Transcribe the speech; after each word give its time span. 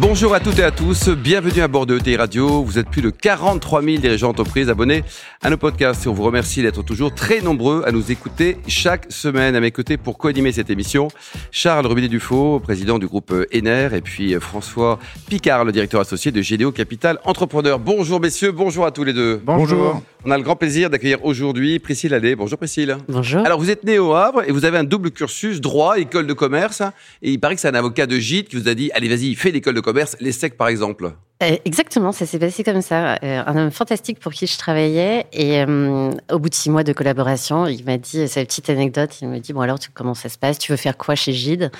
Bonjour 0.00 0.34
à 0.34 0.40
toutes 0.40 0.58
et 0.58 0.64
à 0.64 0.72
tous, 0.72 1.08
bienvenue 1.08 1.62
à 1.62 1.68
bord 1.68 1.86
de 1.86 1.96
ETI 1.96 2.16
Radio. 2.16 2.64
Vous 2.64 2.80
êtes 2.80 2.90
plus 2.90 3.00
de 3.00 3.10
43 3.10 3.80
000 3.80 3.98
dirigeants 3.98 4.32
d'entreprise 4.32 4.68
abonnés 4.68 5.04
à 5.40 5.50
nos 5.50 5.56
podcasts 5.56 6.04
et 6.04 6.08
on 6.08 6.12
vous 6.12 6.24
remercie 6.24 6.62
d'être 6.62 6.82
toujours 6.82 7.14
très 7.14 7.40
nombreux 7.40 7.84
à 7.86 7.92
nous 7.92 8.10
écouter 8.10 8.56
chaque 8.66 9.06
semaine. 9.12 9.54
À 9.54 9.60
mes 9.60 9.70
côtés 9.70 9.96
pour 9.96 10.18
co-animer 10.18 10.50
cette 10.50 10.68
émission, 10.68 11.06
Charles 11.52 11.86
Rubinet-Dufaux, 11.86 12.58
président 12.58 12.98
du 12.98 13.06
groupe 13.06 13.32
Ener 13.54 13.90
et 13.92 14.00
puis 14.00 14.34
François 14.40 14.98
Picard, 15.28 15.64
le 15.64 15.70
directeur 15.70 16.00
associé 16.00 16.32
de 16.32 16.42
Gédéo 16.42 16.72
Capital 16.72 17.20
Entrepreneur. 17.24 17.78
Bonjour 17.78 18.20
messieurs, 18.20 18.50
bonjour 18.50 18.86
à 18.86 18.90
tous 18.90 19.04
les 19.04 19.12
deux. 19.12 19.40
Bonjour. 19.44 20.02
On 20.26 20.30
a 20.30 20.38
le 20.38 20.42
grand 20.42 20.56
plaisir 20.56 20.88
d'accueillir 20.88 21.22
aujourd'hui 21.22 21.78
Priscille 21.78 22.14
Allais. 22.14 22.34
Bonjour 22.34 22.58
Priscille. 22.58 22.96
Bonjour. 23.08 23.44
Alors 23.44 23.60
vous 23.60 23.70
êtes 23.70 23.84
né 23.84 23.98
au 23.98 24.14
Havre 24.14 24.42
et 24.48 24.52
vous 24.52 24.64
avez 24.64 24.78
un 24.78 24.84
double 24.84 25.10
cursus 25.10 25.60
droit, 25.60 25.98
école 25.98 26.26
de 26.26 26.32
commerce. 26.32 26.82
Et 27.20 27.30
il 27.30 27.38
paraît 27.38 27.54
que 27.54 27.60
c'est 27.60 27.68
un 27.68 27.74
avocat 27.74 28.06
de 28.06 28.18
gîte 28.18 28.48
qui 28.48 28.56
vous 28.56 28.68
a 28.68 28.74
dit 28.74 28.90
allez 28.94 29.08
vas-y, 29.08 29.34
fais 29.34 29.50
l'école 29.50 29.74
de 29.74 29.80
commerce, 29.84 30.16
l'ESSEC 30.18 30.56
par 30.56 30.68
exemple. 30.68 31.12
Euh, 31.42 31.56
exactement, 31.64 32.12
ça 32.12 32.26
s'est 32.26 32.38
passé 32.38 32.62
comme 32.62 32.80
ça. 32.80 33.16
Euh, 33.24 33.42
un 33.44 33.56
homme 33.56 33.70
fantastique 33.72 34.20
pour 34.20 34.32
qui 34.32 34.46
je 34.46 34.56
travaillais. 34.56 35.26
Et 35.32 35.60
euh, 35.62 36.10
au 36.30 36.38
bout 36.38 36.48
de 36.48 36.54
six 36.54 36.70
mois 36.70 36.84
de 36.84 36.92
collaboration, 36.92 37.66
il 37.66 37.84
m'a 37.84 37.98
dit 37.98 38.28
sa 38.28 38.44
petite 38.44 38.70
anecdote. 38.70 39.10
Il 39.20 39.28
me 39.28 39.40
dit 39.40 39.52
Bon, 39.52 39.60
alors, 39.60 39.78
comment 39.94 40.14
ça 40.14 40.28
se 40.28 40.38
passe? 40.38 40.58
Tu 40.58 40.70
veux 40.70 40.76
faire 40.78 40.96
quoi 40.96 41.16
chez 41.16 41.32
Gide? 41.32 41.72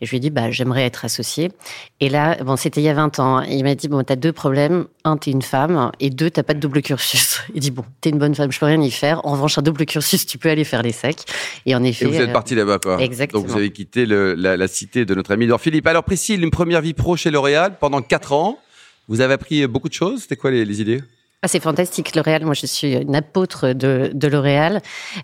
Et 0.00 0.06
je 0.06 0.10
lui 0.10 0.16
ai 0.16 0.20
dit 0.20 0.30
bah, 0.30 0.50
J'aimerais 0.50 0.84
être 0.84 1.04
associé. 1.04 1.52
Et 2.00 2.08
là, 2.08 2.36
bon, 2.42 2.56
c'était 2.56 2.80
il 2.80 2.84
y 2.84 2.88
a 2.88 2.94
20 2.94 3.18
ans. 3.18 3.42
Il 3.42 3.62
m'a 3.64 3.74
dit 3.74 3.86
Bon, 3.88 4.02
t'as 4.02 4.16
deux 4.16 4.32
problèmes. 4.32 4.86
Un, 5.04 5.18
t'es 5.18 5.30
une 5.30 5.42
femme. 5.42 5.92
Et 6.00 6.08
deux, 6.08 6.30
t'as 6.30 6.42
pas 6.42 6.54
de 6.54 6.60
double 6.60 6.80
cursus. 6.80 7.42
Il 7.54 7.60
dit 7.60 7.70
Bon, 7.70 7.84
t'es 8.00 8.08
une 8.08 8.18
bonne 8.18 8.34
femme, 8.34 8.50
je 8.50 8.58
peux 8.58 8.66
rien 8.66 8.80
y 8.80 8.90
faire. 8.90 9.24
En 9.26 9.32
revanche, 9.32 9.58
un 9.58 9.62
double 9.62 9.84
cursus, 9.84 10.24
tu 10.24 10.38
peux 10.38 10.48
aller 10.48 10.64
faire 10.64 10.82
les 10.82 10.92
secs. 10.92 11.20
Et 11.66 11.74
en 11.74 11.84
effet. 11.84 12.06
Et 12.06 12.08
vous 12.08 12.16
êtes 12.16 12.30
euh, 12.30 12.32
parti 12.32 12.54
là-bas, 12.54 12.78
quoi. 12.78 12.98
exactement. 13.00 13.42
Donc 13.42 13.50
vous 13.50 13.58
avez 13.58 13.70
quitté 13.72 14.06
le- 14.06 14.32
la, 14.34 14.56
la 14.56 14.68
cité 14.68 15.04
de 15.04 15.14
notre 15.14 15.32
ami 15.32 15.44
Edouard 15.44 15.60
Philippe. 15.60 15.86
Alors 15.86 16.02
Priscille, 16.02 16.42
une 16.42 16.50
première 16.50 16.80
vie 16.80 16.94
pro 16.94 17.14
chez 17.16 17.30
L'Oréal 17.30 17.76
pendant 17.78 18.00
4 18.00 18.32
ans. 18.32 18.58
Vous 19.12 19.20
avez 19.20 19.34
appris 19.34 19.66
beaucoup 19.66 19.90
de 19.90 19.94
choses. 19.94 20.22
C'était 20.22 20.36
quoi 20.36 20.50
les, 20.50 20.64
les 20.64 20.80
idées? 20.80 21.02
Ah, 21.42 21.48
c'est 21.48 21.60
fantastique, 21.60 22.14
L'Oréal. 22.14 22.46
Moi, 22.46 22.54
je 22.54 22.64
suis 22.64 22.94
une 22.94 23.14
apôtre 23.14 23.74
de, 23.74 24.10
de 24.14 24.28
L'Oréal. 24.28 24.80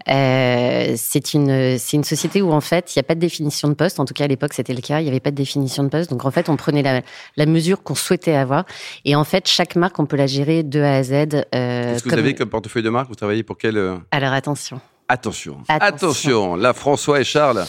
Euh, 0.09 0.93
c'est 0.97 1.33
une, 1.33 1.79
c'est 1.79 1.97
une 1.97 2.05
société 2.05 2.43
où, 2.43 2.53
en 2.53 2.61
fait, 2.61 2.95
il 2.95 2.99
n'y 2.99 3.01
a 3.01 3.05
pas 3.05 3.15
de 3.15 3.21
définition 3.21 3.67
de 3.67 3.73
poste. 3.73 3.99
En 3.99 4.05
tout 4.05 4.13
cas, 4.13 4.25
à 4.25 4.27
l'époque, 4.27 4.53
c'était 4.53 4.75
le 4.75 4.83
cas. 4.83 5.01
Il 5.01 5.05
n'y 5.05 5.09
avait 5.09 5.21
pas 5.21 5.31
de 5.31 5.37
définition 5.37 5.85
de 5.85 5.89
poste. 5.89 6.11
Donc, 6.11 6.27
en 6.27 6.31
fait, 6.31 6.51
on 6.51 6.57
prenait 6.57 6.83
la, 6.83 7.01
la 7.39 7.47
mesure 7.47 7.83
qu'on 7.83 7.95
souhaitait 7.95 8.35
avoir. 8.35 8.67
Et 9.07 9.17
en 9.17 9.25
fait, 9.25 9.49
chaque 9.49 9.75
marque, 9.75 9.99
on 10.01 10.05
peut 10.05 10.19
la 10.19 10.27
gérer 10.27 10.65
de 10.65 10.83
A 10.83 10.97
à 10.97 11.03
Z. 11.03 11.13
Euh, 11.13 11.93
Qu'est-ce 11.95 12.03
que 12.03 12.11
vous 12.11 12.19
avez 12.19 12.35
comme 12.35 12.51
portefeuille 12.51 12.83
de 12.83 12.91
marque? 12.91 13.09
Vous 13.09 13.15
travaillez 13.15 13.43
pour 13.43 13.57
quel 13.57 13.79
euh, 13.79 13.97
Alors, 14.11 14.35
attention. 14.35 14.83
Attention. 15.09 15.63
Attention. 15.69 15.87
Attention. 15.87 16.57
Là, 16.57 16.75
François 16.75 17.21
et 17.21 17.25
Charles. 17.25 17.65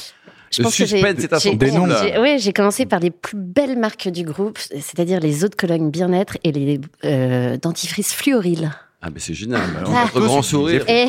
Je 0.51 0.59
Le 0.59 0.63
pense 0.63 0.77
que 0.77 0.85
j'ai- 0.85 0.97
suspense 0.97 1.23
est 1.23 1.33
à 1.33 1.39
son 1.39 1.57
comble. 1.57 1.95
j'ai- 2.03 2.19
Oui, 2.19 2.39
j'ai 2.39 2.53
commencé 2.53 2.85
par 2.85 2.99
les 2.99 3.11
plus 3.11 3.37
belles 3.37 3.77
marques 3.77 4.07
du 4.09 4.23
groupe, 4.23 4.57
c'est-à-dire 4.57 5.19
les 5.19 5.43
eaux 5.45 5.47
de 5.49 5.55
Cologne 5.55 5.89
bien-être 5.91 6.37
et 6.43 6.51
les 6.51 6.79
euh, 7.05 7.57
dentifrices 7.57 8.13
fluoril. 8.13 8.71
Ah, 9.01 9.07
mais 9.13 9.21
c'est 9.21 9.33
génial. 9.33 9.61
Ah. 9.85 10.09
Votre 10.13 10.25
grand 10.27 10.41
sourire. 10.41 10.83
Et, 10.89 11.07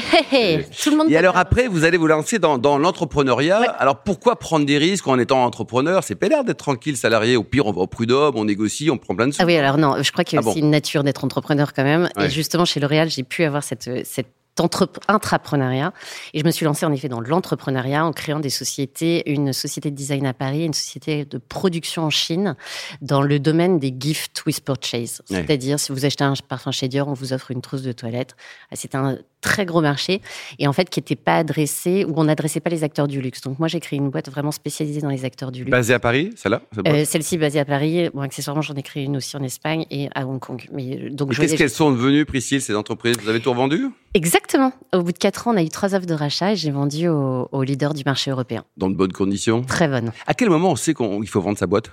tout 0.81 0.91
le 0.91 0.97
monde 0.97 1.11
Et 1.11 1.17
alors 1.17 1.35
pas. 1.35 1.41
après, 1.41 1.67
vous 1.67 1.83
allez 1.83 1.97
vous 1.99 2.07
lancer 2.07 2.39
dans, 2.39 2.57
dans 2.57 2.79
l'entrepreneuriat. 2.79 3.61
Ouais. 3.63 3.67
Alors 3.81 4.03
pourquoi 4.05 4.37
prendre 4.39 4.65
des 4.65 4.79
risques 4.79 5.09
en 5.09 5.19
étant 5.19 5.43
entrepreneur? 5.45 6.05
C'est 6.05 6.15
pédard 6.15 6.45
d'être 6.45 6.59
tranquille, 6.59 6.97
salarié. 6.97 7.37
Au 7.37 7.43
pire, 7.43 7.67
on 7.67 7.73
va 7.73 7.81
au 7.81 7.87
prud'homme, 7.89 8.35
on 8.37 8.45
négocie, 8.45 8.91
on 8.91 8.97
prend 8.99 9.17
plein 9.17 9.27
de 9.27 9.33
sous. 9.33 9.43
Ah 9.43 9.45
oui, 9.45 9.57
alors 9.57 9.77
non, 9.77 10.01
je 10.03 10.13
crois 10.13 10.23
que 10.23 10.37
Ah 10.37 10.41
bon 10.41 10.53
c'est 10.53 10.61
une 10.61 10.71
nature 10.71 11.03
d'être 11.03 11.25
entrepreneur 11.25 11.73
quand 11.75 11.83
même. 11.83 12.09
Ouais. 12.17 12.27
Et 12.27 12.31
justement, 12.31 12.65
chez 12.65 12.79
L'Oréal, 12.79 13.11
j'ai 13.11 13.25
pu 13.25 13.43
avoir 13.43 13.65
cette, 13.65 13.91
cette 14.07 14.29
entrep- 14.61 14.99
intrapreneuriat. 15.09 15.93
Et 16.35 16.41
je 16.41 16.45
me 16.45 16.51
suis 16.51 16.65
lancée 16.65 16.87
en 16.87 16.93
effet 16.93 17.09
dans 17.09 17.21
l'entrepreneuriat 17.21 18.05
en 18.05 18.13
créant 18.13 18.41
des 18.41 18.51
sociétés, 18.51 19.31
une 19.31 19.53
société 19.53 19.91
de 19.91 19.97
design 19.97 20.27
à 20.27 20.35
Paris, 20.35 20.65
une 20.65 20.75
société 20.75 21.25
de 21.25 21.39
production 21.39 22.05
en 22.05 22.11
Chine, 22.11 22.57
dans 23.01 23.23
le 23.23 23.39
domaine 23.39 23.79
des 23.79 23.95
gift 23.99 24.45
with 24.47 24.65
purchase. 24.65 25.23
Ouais. 25.31 25.45
C'est-à-dire, 25.47 25.79
si 25.81 25.93
vous 25.93 26.05
achetez 26.05 26.25
un 26.25 26.35
parfum 26.49 26.71
chez 26.71 26.89
Dior, 26.89 27.09
on 27.09 27.15
vous 27.15 27.33
offre 27.33 27.51
une 27.51 27.61
trousse 27.61 27.83
de 27.83 27.93
toilette. 27.93 28.37
Ah, 28.71 28.77
C'est 28.77 28.95
un 28.95 29.19
très 29.41 29.65
gros 29.67 29.81
marché 29.81 30.21
et 30.59 30.67
en 30.69 30.73
fait 30.73 30.91
qui 30.91 31.01
n'était 31.01 31.17
pas 31.17 31.37
adressé, 31.37 32.05
où 32.05 32.13
on 32.17 32.25
n'adressait 32.25 32.61
pas 32.61 32.71
les 32.71 32.85
acteurs 32.85 33.09
du 33.09 33.21
luxe. 33.21 33.41
Donc 33.41 33.59
moi, 33.59 33.69
j'ai 33.69 33.81
créé 33.81 33.99
une 33.99 34.11
boîte 34.11 34.31
vraiment 34.31 34.53
spécialisée 34.53 35.01
dans 35.01 35.09
les 35.09 35.25
acteurs 35.25 35.51
du 35.53 35.61
luxe. 35.61 35.71
Basé 35.71 35.95
à 35.95 35.99
Paris, 35.99 36.31
celle-là 36.37 36.63
Euh, 36.87 37.05
Celle-ci 37.05 37.39
basée 37.39 37.61
à 37.61 37.65
Paris. 37.65 38.11
Bon, 38.15 38.21
accessoirement, 38.21 38.63
j'en 38.63 38.75
ai 38.75 38.83
créé 38.83 39.05
une 39.05 39.17
aussi 39.17 39.37
en 39.37 39.43
Espagne 39.43 39.87
et 39.91 40.09
à 40.15 40.27
Hong 40.27 40.39
Kong. 40.41 40.69
Mais 40.73 40.99
euh, 40.99 41.11
donc, 41.11 41.35
Qu'est-ce 41.35 41.57
qu'elles 41.57 41.71
sont 41.71 41.91
devenues, 41.91 42.25
Priscille, 42.25 42.61
ces 42.61 42.75
entreprises? 42.75 43.17
Vous 43.23 43.29
avez 43.29 43.41
tout 43.41 43.51
revendu? 43.51 43.87
Exactement. 44.15 44.73
Au 44.95 45.03
bout 45.03 45.13
de 45.13 45.19
quatre 45.19 45.47
ans, 45.49 45.55
on 45.55 45.57
a 45.57 45.63
eu 45.63 45.69
trois 45.69 45.95
offres 45.95 46.07
de 46.07 46.15
rachat 46.15 46.53
et 46.53 46.57
j'ai 46.57 46.71
vendu 46.71 47.09
au, 47.09 47.49
au 47.53 47.63
leader 47.63 47.95
du 47.95 48.03
marché 48.05 48.31
européen. 48.31 48.65
Dans 48.77 48.91
de 48.91 48.95
bonnes 48.97 49.13
conditions? 49.13 49.63
Très 49.63 49.89
bonne. 49.89 50.13
À 50.27 50.35
quel 50.35 50.51
moment 50.51 50.71
on 50.73 50.77
sait 50.77 50.95
qu'il 50.95 51.29
faut 51.29 51.41
vendre 51.41 51.59
sa 51.59 51.67
boîte? 51.67 51.91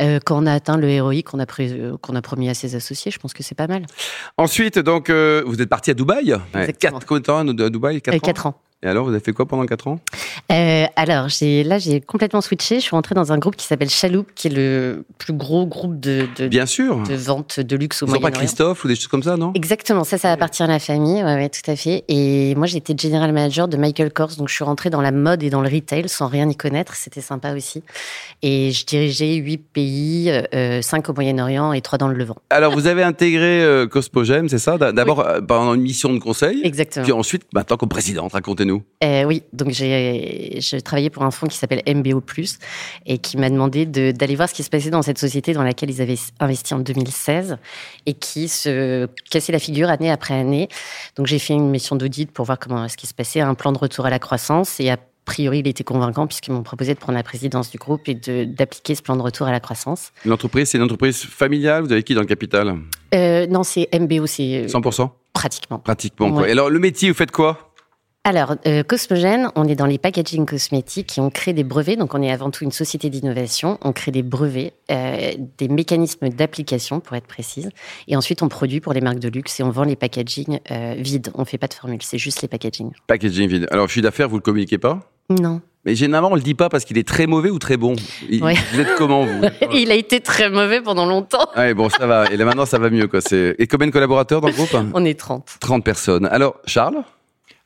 Euh, 0.00 0.18
quand 0.24 0.42
on 0.42 0.46
a 0.46 0.52
atteint 0.52 0.76
le 0.76 0.88
héroïque 0.88 1.28
qu'on 1.28 1.38
a, 1.40 1.46
pré- 1.46 1.70
euh, 1.70 1.96
qu'on 1.98 2.14
a 2.16 2.22
promis 2.22 2.48
à 2.48 2.54
ses 2.54 2.74
associés, 2.74 3.10
je 3.10 3.18
pense 3.18 3.32
que 3.34 3.42
c'est 3.42 3.54
pas 3.54 3.66
mal. 3.66 3.86
Ensuite, 4.36 4.78
donc, 4.78 5.10
euh, 5.10 5.42
vous 5.46 5.60
êtes 5.60 5.68
parti 5.68 5.90
à 5.90 5.94
Dubaï. 5.94 6.34
Exactement. 6.54 6.98
Quatre, 6.98 7.06
combien 7.06 7.20
de 7.20 7.54
temps 7.56 7.64
à 7.66 7.70
Dubaï 7.70 8.00
Quatre 8.00 8.14
Euh, 8.14 8.16
ans 8.16 8.20
quatre 8.20 8.46
ans. 8.46 8.54
Et 8.82 8.86
alors, 8.88 9.04
vous 9.04 9.10
avez 9.10 9.20
fait 9.20 9.32
quoi 9.34 9.44
pendant 9.46 9.66
quatre 9.66 9.88
ans? 9.88 10.00
Euh, 10.50 10.86
alors, 10.96 11.26
là, 11.42 11.78
j'ai 11.78 12.00
complètement 12.00 12.40
switché. 12.40 12.76
Je 12.76 12.80
suis 12.80 12.90
rentrée 12.96 13.14
dans 13.14 13.30
un 13.30 13.36
groupe 13.36 13.54
qui 13.54 13.66
s'appelle 13.66 13.90
Chaloup, 13.90 14.24
qui 14.34 14.46
est 14.48 14.50
le 14.50 15.04
plus 15.18 15.34
gros 15.34 15.66
groupe 15.66 16.00
de, 16.00 16.26
de, 16.38 16.48
Bien 16.48 16.64
sûr. 16.64 17.02
de 17.02 17.14
vente 17.14 17.60
de 17.60 17.76
luxe 17.76 18.02
au 18.02 18.06
n'ont 18.06 18.12
pas 18.14 18.20
Moyen-Orient. 18.20 18.38
Christophe 18.46 18.82
ou 18.84 18.88
des 18.88 18.94
choses 18.94 19.08
comme 19.08 19.22
ça, 19.22 19.36
non? 19.36 19.52
Exactement, 19.54 20.02
ça, 20.02 20.16
ça 20.16 20.32
appartient 20.32 20.62
à 20.62 20.66
la 20.66 20.78
famille, 20.78 21.22
ouais, 21.22 21.34
ouais, 21.34 21.50
tout 21.50 21.70
à 21.70 21.76
fait. 21.76 22.04
Et 22.08 22.54
moi, 22.54 22.66
j'étais 22.66 22.94
general 22.96 23.30
manager 23.34 23.68
de 23.68 23.76
Michael 23.76 24.12
Kors, 24.14 24.36
donc 24.36 24.48
je 24.48 24.54
suis 24.54 24.64
rentrée 24.64 24.88
dans 24.88 25.02
la 25.02 25.12
mode 25.12 25.42
et 25.42 25.50
dans 25.50 25.60
le 25.60 25.68
retail 25.68 26.08
sans 26.08 26.28
rien 26.28 26.48
y 26.48 26.56
connaître. 26.56 26.94
C'était 26.96 27.20
sympa 27.20 27.52
aussi. 27.54 27.82
Et 28.40 28.70
je 28.72 28.86
dirigeais 28.86 29.34
huit 29.34 29.58
pays, 29.58 30.30
euh, 30.54 30.80
cinq 30.80 31.10
au 31.10 31.12
Moyen-Orient 31.12 31.74
et 31.74 31.82
trois 31.82 31.98
dans 31.98 32.08
le 32.08 32.14
Levant. 32.14 32.36
Alors, 32.48 32.72
vous 32.72 32.86
avez 32.86 33.02
intégré 33.02 33.62
euh, 33.62 33.86
Cospogem, 33.86 34.48
c'est 34.48 34.58
ça? 34.58 34.78
D'a- 34.78 34.92
D'abord 34.92 35.20
euh, 35.20 35.42
pendant 35.42 35.74
une 35.74 35.82
mission 35.82 36.14
de 36.14 36.18
conseil, 36.18 36.62
Exactement. 36.64 37.04
puis 37.04 37.12
ensuite, 37.12 37.42
maintenant 37.52 37.76
comme 37.76 37.90
présidente, 37.90 38.32
racontez-nous. 38.32 38.69
Euh, 39.02 39.24
oui, 39.24 39.42
donc 39.52 39.70
j'ai 39.70 40.58
je 40.60 40.76
travaillais 40.76 41.10
pour 41.10 41.22
un 41.22 41.30
fonds 41.30 41.46
qui 41.46 41.56
s'appelle 41.56 41.82
MBO+, 41.86 42.22
et 43.06 43.18
qui 43.18 43.36
m'a 43.38 43.48
demandé 43.50 43.86
de- 43.86 44.10
d'aller 44.12 44.36
voir 44.36 44.48
ce 44.48 44.54
qui 44.54 44.62
se 44.62 44.70
passait 44.70 44.90
dans 44.90 45.02
cette 45.02 45.18
société 45.18 45.52
dans 45.52 45.62
laquelle 45.62 45.90
ils 45.90 46.02
avaient 46.02 46.18
investi 46.38 46.74
en 46.74 46.78
2016 46.80 47.56
et 48.06 48.14
qui 48.14 48.48
se 48.48 49.08
cassait 49.30 49.52
la 49.52 49.58
figure 49.58 49.88
année 49.88 50.10
après 50.10 50.34
année. 50.34 50.68
Donc 51.16 51.26
j'ai 51.26 51.38
fait 51.38 51.54
une 51.54 51.70
mission 51.70 51.96
d'audit 51.96 52.30
pour 52.30 52.44
voir 52.44 52.58
comment 52.58 52.86
ce 52.88 52.96
qui 52.96 53.06
se 53.06 53.14
passait, 53.14 53.40
un 53.40 53.54
plan 53.54 53.72
de 53.72 53.78
retour 53.78 54.06
à 54.06 54.10
la 54.10 54.18
croissance 54.18 54.78
et 54.80 54.90
a 54.90 54.98
priori 55.26 55.60
il 55.60 55.68
était 55.68 55.84
convaincant 55.84 56.26
puisqu'ils 56.26 56.52
m'ont 56.52 56.62
proposé 56.62 56.94
de 56.94 56.98
prendre 56.98 57.16
la 57.16 57.22
présidence 57.22 57.70
du 57.70 57.78
groupe 57.78 58.02
et 58.08 58.14
d'appliquer 58.46 58.94
ce 58.94 59.02
plan 59.02 59.16
de 59.16 59.22
retour 59.22 59.46
à 59.46 59.52
la 59.52 59.60
croissance. 59.60 60.10
L'entreprise, 60.24 60.68
c'est 60.70 60.78
une 60.78 60.84
entreprise 60.84 61.22
familiale? 61.24 61.84
Vous 61.84 61.92
avez 61.92 62.02
qui 62.02 62.14
dans 62.14 62.20
le 62.22 62.26
capital? 62.26 62.76
Euh, 63.14 63.46
non, 63.46 63.62
c'est 63.62 63.88
MBO, 63.98 64.26
c'est 64.26 64.64
euh, 64.64 64.66
100% 64.66 65.10
pratiquement. 65.32 65.78
Pratiquement. 65.78 66.32
quoi. 66.32 66.48
Et 66.48 66.52
alors, 66.52 66.68
le 66.70 66.78
métier, 66.80 67.08
vous 67.08 67.16
faites 67.16 67.30
quoi? 67.30 67.69
Alors, 68.24 68.56
euh, 68.66 68.82
Cosmogène, 68.82 69.48
on 69.56 69.66
est 69.66 69.74
dans 69.74 69.86
les 69.86 69.96
packaging 69.96 70.44
cosmétiques 70.44 71.16
et 71.16 71.22
on 71.22 71.30
crée 71.30 71.54
des 71.54 71.64
brevets. 71.64 71.96
Donc, 71.96 72.14
on 72.14 72.20
est 72.20 72.30
avant 72.30 72.50
tout 72.50 72.64
une 72.64 72.70
société 72.70 73.08
d'innovation. 73.08 73.78
On 73.80 73.92
crée 73.94 74.10
des 74.10 74.22
brevets, 74.22 74.74
euh, 74.90 75.32
des 75.56 75.68
mécanismes 75.68 76.28
d'application, 76.28 77.00
pour 77.00 77.16
être 77.16 77.26
précise. 77.26 77.70
Et 78.08 78.16
ensuite, 78.16 78.42
on 78.42 78.48
produit 78.48 78.80
pour 78.80 78.92
les 78.92 79.00
marques 79.00 79.20
de 79.20 79.30
luxe 79.30 79.58
et 79.60 79.62
on 79.62 79.70
vend 79.70 79.84
les 79.84 79.96
packaging 79.96 80.60
euh, 80.70 80.96
vides. 80.98 81.30
On 81.34 81.46
fait 81.46 81.56
pas 81.56 81.66
de 81.66 81.72
formule, 81.72 81.98
c'est 82.02 82.18
juste 82.18 82.42
les 82.42 82.48
packaging. 82.48 82.90
Packaging 83.06 83.48
vide. 83.48 83.66
Alors, 83.70 83.88
chiffre 83.88 84.02
d'affaires, 84.02 84.28
vous 84.28 84.36
le 84.36 84.42
communiquez 84.42 84.76
pas? 84.76 85.00
Non. 85.30 85.62
Mais 85.86 85.94
généralement, 85.94 86.30
on 86.32 86.34
le 86.34 86.42
dit 86.42 86.54
pas 86.54 86.68
parce 86.68 86.84
qu'il 86.84 86.98
est 86.98 87.08
très 87.08 87.26
mauvais 87.26 87.48
ou 87.48 87.58
très 87.58 87.78
bon. 87.78 87.94
Il- 88.28 88.44
Ouais. 88.44 88.54
Vous 88.74 88.80
êtes 88.80 88.96
comment, 88.98 89.24
vous? 89.24 89.40
Il 89.72 89.90
a 89.90 89.94
été 89.94 90.20
très 90.20 90.50
mauvais 90.50 90.82
pendant 90.82 91.06
longtemps. 91.06 91.46
Ouais, 91.56 91.72
bon, 91.72 91.88
ça 91.88 92.06
va. 92.06 92.30
Et 92.30 92.36
là, 92.36 92.44
maintenant, 92.44 92.66
ça 92.66 92.78
va 92.78 92.90
mieux, 92.90 93.08
quoi. 93.08 93.20
Et 93.32 93.66
combien 93.66 93.86
de 93.86 93.92
collaborateurs 93.92 94.42
dans 94.42 94.48
le 94.48 94.52
groupe? 94.52 94.76
On 94.92 95.06
est 95.06 95.18
30. 95.18 95.56
30 95.60 95.82
personnes. 95.82 96.26
Alors, 96.26 96.56
Charles? 96.66 97.02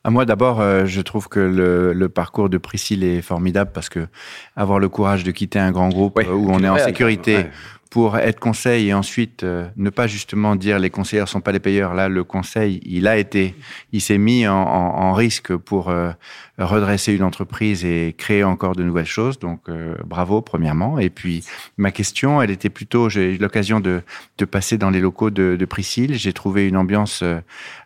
À 0.07 0.11
moi, 0.11 0.27
d'abord, 0.27 0.61
euh, 0.61 0.85
je 0.85 1.01
trouve 1.01 1.29
que 1.29 1.41
le, 1.41 1.95
le 1.95 2.09
parcours 2.11 2.51
de 2.51 2.59
Priscille 2.59 3.03
est 3.03 3.23
formidable 3.23 3.71
parce 3.73 3.89
que 3.89 4.07
avoir 4.55 4.79
le 4.79 4.91
courage 4.91 5.25
de 5.25 5.31
quitter 5.31 5.59
un 5.59 5.73
grand 5.73 5.89
groupe 5.89 6.19
Ouais, 6.19 6.27
euh, 6.27 6.33
où 6.35 6.51
on 6.51 6.63
est 6.63 6.69
en 6.69 6.79
sécurité 6.79 7.37
ouais. 7.37 7.51
Pour 7.95 8.19
être 8.19 8.41
conseil 8.41 8.89
et 8.89 8.93
ensuite 8.93 9.45
euh, 9.45 9.69
ne 9.77 9.89
pas 9.89 10.09
justement 10.09 10.57
dire 10.57 10.81
les 10.81 10.91
conseillers 10.91 11.27
sont 11.29 11.41
pas 11.41 11.53
les 11.53 11.61
payeurs. 11.61 11.95
Là, 11.95 12.09
le 12.09 12.25
conseil, 12.25 12.81
il 12.85 13.07
a 13.07 13.17
été, 13.17 13.55
il 13.93 14.01
s'est 14.01 14.19
mis 14.19 14.49
en, 14.49 14.53
en- 14.57 14.95
en 15.05 15.13
risque 15.13 15.55
pour 15.57 15.91
euh, 15.91 16.11
redresser 16.59 17.15
une 17.15 17.23
entreprise 17.23 17.85
et 17.85 18.13
créer 18.19 18.43
encore 18.43 18.75
de 18.75 18.83
nouvelles 18.83 19.07
choses. 19.07 19.39
Donc, 19.39 19.61
euh, 19.69 19.95
bravo, 20.05 20.41
premièrement. 20.41 20.99
Et 20.99 21.09
puis, 21.09 21.45
ma 21.77 21.93
question, 21.93 22.43
elle 22.43 22.51
était 22.51 22.69
plutôt, 22.69 23.09
j'ai 23.09 23.35
eu 23.35 23.39
l'occasion 23.39 23.79
de, 23.79 24.03
de 24.39 24.45
passer 24.45 24.77
dans 24.77 24.91
les 24.91 24.99
locaux 25.01 25.31
de, 25.31 25.55
de 25.57 25.65
Priscille. 25.65 26.15
J'ai 26.17 26.33
trouvé 26.33 26.67
une 26.67 26.77
ambiance 26.77 27.23
euh, 27.23 27.39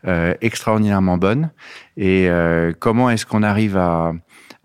euh, 0.06 0.32
extraordinairement 0.40 1.18
bonne. 1.18 1.50
Et 1.98 2.30
euh, 2.30 2.72
comment 2.78 3.10
est-ce 3.10 3.26
qu'on 3.26 3.42
arrive 3.42 3.76
à, 3.76 4.14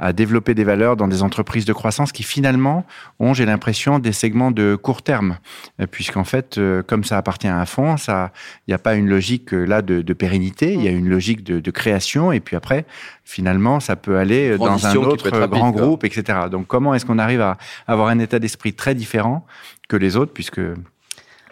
à 0.04 0.12
développer 0.12 0.54
des 0.54 0.66
valeurs 0.66 0.98
dans 0.98 1.08
des 1.08 1.24
entreprises 1.24 1.64
de 1.64 1.72
croissance 1.72 2.12
qui 2.12 2.24
finalement 2.24 2.86
ont, 3.20 3.34
j'ai 3.34 3.46
l'impression, 3.46 4.00
des 4.00 4.12
segments 4.12 4.52
de 4.52 4.76
court 4.76 5.02
terme, 5.02 5.38
euh, 5.80 5.88
puisqu'en 5.88 6.26
fait, 6.26 6.58
euh, 6.58 6.84
comme 6.84 7.06
ça 7.06 7.18
appartient 7.18 7.48
à 7.48 7.58
un 7.58 7.66
fonds, 7.66 7.96
ça, 7.96 8.34
il 8.68 8.72
n'y 8.72 8.74
a 8.74 8.80
pas 8.80 8.96
une 8.96 9.08
logique 9.08 9.54
là 9.54 9.82
de, 9.82 10.02
de 10.02 10.14
pérennité, 10.14 10.74
il 10.74 10.84
y 10.84 10.90
a 10.90 10.92
une 10.92 11.08
logique 11.08 11.46
de, 11.46 11.62
de, 11.62 11.72
création, 11.72 12.34
et 12.34 12.42
puis 12.42 12.58
après, 12.58 12.86
finalement, 13.24 13.80
ça 13.80 13.96
peut 13.96 14.18
aller 14.18 14.58
dans 14.58 14.86
un 14.86 14.96
autre 14.96 15.30
grand 15.48 15.72
groupe, 15.72 16.04
etc. 16.04 16.38
Donc, 16.52 16.68
comment 16.68 16.94
est-ce 16.94 17.06
qu'on 17.06 17.20
arrive 17.20 17.40
à 17.40 17.58
avoir 17.88 18.10
un 18.10 18.20
état 18.20 18.40
d'esprit 18.40 18.74
très 18.74 18.96
différent 18.96 19.46
que 19.88 19.96
les 19.96 20.18
autres, 20.18 20.34
puisque 20.34 20.60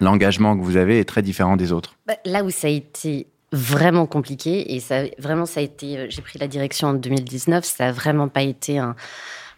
l'engagement 0.01 0.57
que 0.57 0.63
vous 0.63 0.75
avez 0.75 0.99
est 0.99 1.05
très 1.05 1.21
différent 1.21 1.55
des 1.55 1.71
autres? 1.71 1.95
Bah, 2.05 2.15
Là 2.25 2.43
où 2.43 2.49
ça 2.49 2.67
a 2.67 2.71
été 2.71 3.27
vraiment 3.51 4.05
compliqué. 4.05 4.73
Et 4.73 4.79
ça 4.79 5.03
vraiment 5.17 5.45
ça 5.45 5.59
a 5.59 5.63
été 5.63 5.97
euh, 5.97 6.05
j'ai 6.09 6.21
pris 6.21 6.39
la 6.39 6.47
direction 6.47 6.89
en 6.89 6.93
2019 6.93 7.65
ça 7.65 7.87
a 7.87 7.91
vraiment 7.91 8.27
pas 8.27 8.41
été 8.41 8.77
un, 8.77 8.95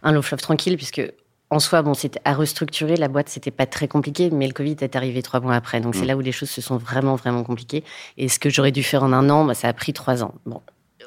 un 0.04 0.12
long 0.12 0.22
fleuve 0.22 0.42
tranquille 0.42 0.78
puisque 0.78 1.02
en 1.50 1.60
soi 1.60 1.82
bon 1.82 1.94
c'était 1.94 2.22
à 2.26 2.34
restructurer. 2.34 2.96
La 2.96 3.08
boîte 3.08 3.30
c'était 3.30 3.52
pas 3.52 3.66
très 3.66 3.88
compliqué 3.88 4.30
mais 4.32 4.48
le 4.48 4.54
Covid 4.54 4.78
est 4.82 4.96
arrivé 4.96 5.22
trois 5.22 5.40
mois 5.40 5.56
après. 5.56 5.82
Donc 5.82 5.96
c'est 5.96 6.04
mm. 6.04 6.08
là 6.08 6.18
où 6.18 6.22
les 6.22 6.32
choses 6.32 6.50
se 6.50 6.62
sont 6.62 6.78
vraiment 6.78 7.16
vraiment 7.16 7.44
compliquées. 7.44 7.84
Et 8.18 8.30
ce 8.30 8.40
que 8.40 8.50
j'aurais 8.50 8.72
dû 8.72 8.84
faire 8.84 9.04
en 9.04 9.14
un 9.14 9.30
an 9.30 9.46
bah, 9.46 9.54
ça 9.54 9.68
a 9.68 9.74
pris 9.74 9.94
trois 9.94 10.24
ans. 10.24 10.34
Bon 10.46 10.62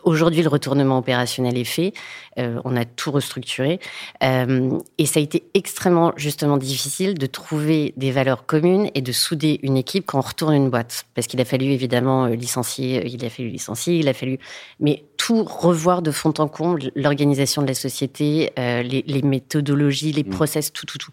Aujourd'hui, 0.06 0.42
le 0.44 0.48
retournement 0.48 0.98
opérationnel 0.98 1.58
est 1.58 1.64
fait. 1.64 1.92
Euh, 2.38 2.60
on 2.64 2.76
a 2.76 2.84
tout 2.84 3.10
restructuré. 3.10 3.80
Euh, 4.22 4.78
et 4.98 5.04
ça 5.04 5.18
a 5.18 5.22
été 5.22 5.42
extrêmement, 5.52 6.12
justement, 6.16 6.58
difficile 6.58 7.14
de 7.14 7.26
trouver 7.26 7.92
des 7.96 8.12
valeurs 8.12 8.46
communes 8.46 8.88
et 8.94 9.02
de 9.02 9.10
souder 9.10 9.58
une 9.64 9.76
équipe 9.76 10.06
quand 10.06 10.18
on 10.18 10.22
retourne 10.22 10.54
une 10.54 10.70
boîte. 10.70 11.06
Parce 11.16 11.26
qu'il 11.26 11.40
a 11.40 11.44
fallu, 11.44 11.66
évidemment, 11.72 12.26
euh, 12.26 12.36
licencier, 12.36 13.04
il 13.04 13.24
a 13.24 13.30
fallu 13.30 13.48
licencier, 13.48 13.98
il 13.98 14.06
a 14.06 14.14
fallu, 14.14 14.38
mais 14.78 15.02
tout 15.16 15.42
revoir 15.42 16.02
de 16.02 16.12
fond 16.12 16.32
en 16.38 16.46
comble, 16.46 16.92
l'organisation 16.94 17.62
de 17.62 17.66
la 17.66 17.74
société, 17.74 18.52
euh, 18.60 18.82
les, 18.82 19.02
les, 19.08 19.22
méthodologies, 19.22 20.12
les 20.12 20.22
mmh. 20.22 20.30
process, 20.30 20.72
tout, 20.72 20.86
tout, 20.86 20.98
tout. 20.98 21.10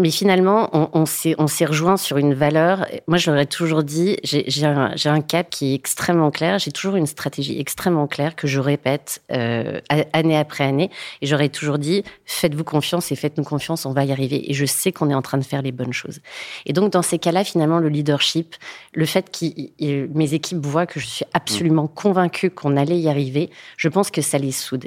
Mais 0.00 0.12
finalement, 0.12 0.70
on, 0.72 1.04
on 1.38 1.46
s'est 1.48 1.64
rejoint 1.64 1.96
sur 1.96 2.18
une 2.18 2.32
valeur. 2.32 2.86
Moi, 3.08 3.18
je 3.18 3.32
l'aurais 3.32 3.46
toujours 3.46 3.82
dit, 3.82 4.16
j'ai 4.22 4.64
un, 4.64 4.94
un, 5.04 5.20
cap 5.20 5.50
qui 5.50 5.72
est 5.72 5.74
extrêmement 5.74 6.30
clair. 6.30 6.60
J'ai 6.60 6.70
toujours 6.70 6.94
une 6.94 7.08
stratégie 7.08 7.58
extrêmement 7.58 8.06
claire 8.06 8.36
que 8.36 8.46
je 8.46 8.60
répète 8.60 9.22
euh, 9.32 9.80
année 10.12 10.36
après 10.36 10.62
année. 10.62 10.90
Et 11.20 11.26
j'aurais 11.26 11.48
toujours 11.48 11.78
dit, 11.78 12.04
faites-vous 12.26 12.62
confiance 12.62 13.10
et 13.10 13.16
faites-nous 13.16 13.42
confiance, 13.42 13.86
on 13.86 13.92
va 13.92 14.04
y 14.04 14.12
arriver. 14.12 14.48
Et 14.48 14.54
je 14.54 14.66
sais 14.66 14.92
qu'on 14.92 15.10
est 15.10 15.14
en 15.14 15.22
train 15.22 15.38
de 15.38 15.44
faire 15.44 15.62
les 15.62 15.72
bonnes 15.72 15.92
choses. 15.92 16.20
Et 16.64 16.72
donc, 16.72 16.92
dans 16.92 17.02
ces 17.02 17.18
cas-là, 17.18 17.42
finalement, 17.42 17.80
le 17.80 17.88
leadership, 17.88 18.54
le 18.94 19.04
fait 19.04 19.36
que 19.36 20.16
mes 20.16 20.32
équipes 20.32 20.64
voient 20.64 20.86
que 20.86 21.00
je 21.00 21.06
suis 21.06 21.24
absolument 21.32 21.88
convaincue 21.88 22.50
qu'on 22.50 22.76
allait 22.76 23.00
y 23.00 23.08
arriver, 23.08 23.50
je 23.76 23.88
pense 23.88 24.12
que 24.12 24.22
ça 24.22 24.38
les 24.38 24.52
soude. 24.52 24.86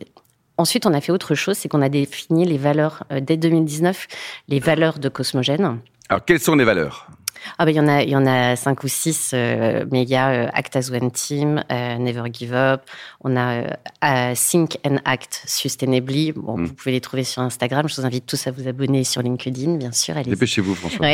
Ensuite, 0.57 0.86
on 0.86 0.94
a 0.94 1.01
fait 1.01 1.12
autre 1.12 1.36
chose, 1.36 1.57
c'est 1.57 1.69
qu'on 1.69 1.81
a 1.81 1.89
défini 1.89 2.45
les 2.45 2.57
valeurs, 2.57 3.03
euh, 3.12 3.19
dès 3.19 3.38
2019, 3.38 4.07
les 4.48 4.59
valeurs 4.59 5.00
de 5.00 5.09
Cosmogène. 5.09 5.80
Alors, 6.09 6.25
quelles 6.25 6.39
sont 6.39 6.56
les 6.56 6.65
valeurs? 6.65 7.07
Ah 7.57 7.65
ben, 7.65 7.71
il 7.71 7.77
y 7.77 7.80
en 7.80 7.88
a, 7.88 8.03
il 8.03 8.09
y 8.09 8.15
en 8.15 8.27
a 8.27 8.56
cinq 8.56 8.83
ou 8.83 8.88
six, 8.88 9.31
euh, 9.33 9.83
mais 9.92 10.03
il 10.03 10.09
y 10.09 10.15
a 10.15 10.30
euh, 10.30 10.48
Act 10.53 10.75
as 10.75 10.92
One 10.92 11.09
Team, 11.09 11.63
Never 11.71 12.30
Give 12.31 12.53
Up. 12.53 12.81
On 13.24 13.36
a 13.36 14.36
Think 14.36 14.77
and 14.86 14.98
Act 15.06 15.42
Sustainably. 15.48 16.33
Bon, 16.33 16.57
hmm. 16.57 16.65
vous 16.65 16.74
pouvez 16.75 16.92
les 16.92 17.01
trouver 17.01 17.24
sur 17.24 17.42
Instagram. 17.42 17.89
Je 17.89 17.95
vous 17.95 18.06
invite 18.06 18.27
tous 18.27 18.45
à 18.45 18.51
vous 18.51 18.68
abonner 18.68 19.04
sur 19.04 19.24
LinkedIn, 19.24 19.77
bien 19.77 19.92
sûr. 19.92 20.13
Dépêchez-vous, 20.24 20.75
François. 20.75 21.07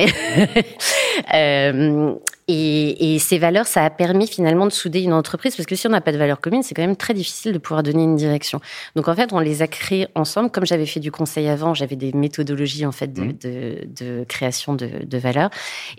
Et, 2.50 3.16
et, 3.16 3.20
ces 3.20 3.40
valeurs, 3.40 3.68
ça 3.68 3.84
a 3.84 3.90
permis 3.90 4.26
finalement 4.26 4.66
de 4.66 4.72
souder 4.72 5.02
une 5.02 5.12
entreprise, 5.12 5.56
parce 5.58 5.68
que 5.68 5.76
si 5.76 5.86
on 5.86 5.90
n'a 5.90 6.00
pas 6.00 6.14
de 6.14 6.18
valeurs 6.18 6.40
communes, 6.40 6.64
c'est 6.64 6.74
quand 6.74 6.82
même 6.82 6.96
très 6.96 7.14
difficile 7.14 7.52
de 7.52 7.58
pouvoir 7.58 7.84
donner 7.84 8.04
une 8.04 8.16
direction. 8.16 8.62
Donc 8.96 9.10
en 9.10 9.16
fait, 9.16 9.34
on 9.34 9.40
les 9.40 9.62
a 9.62 9.68
créées 9.68 10.08
ensemble. 10.16 10.50
Comme 10.50 10.66
j'avais 10.66 10.86
fait 10.86 11.02
du 11.02 11.12
conseil 11.12 11.50
avant, 11.50 11.74
j'avais 11.74 11.98
des 11.98 12.14
méthodologies 12.14 12.86
en 12.86 12.94
fait 12.94 13.12
de, 13.12 13.24
mmh. 13.24 13.34
de, 13.44 13.88
de 14.00 14.24
création 14.30 14.76
de, 14.76 14.90
de, 15.04 15.18
valeurs, 15.18 15.50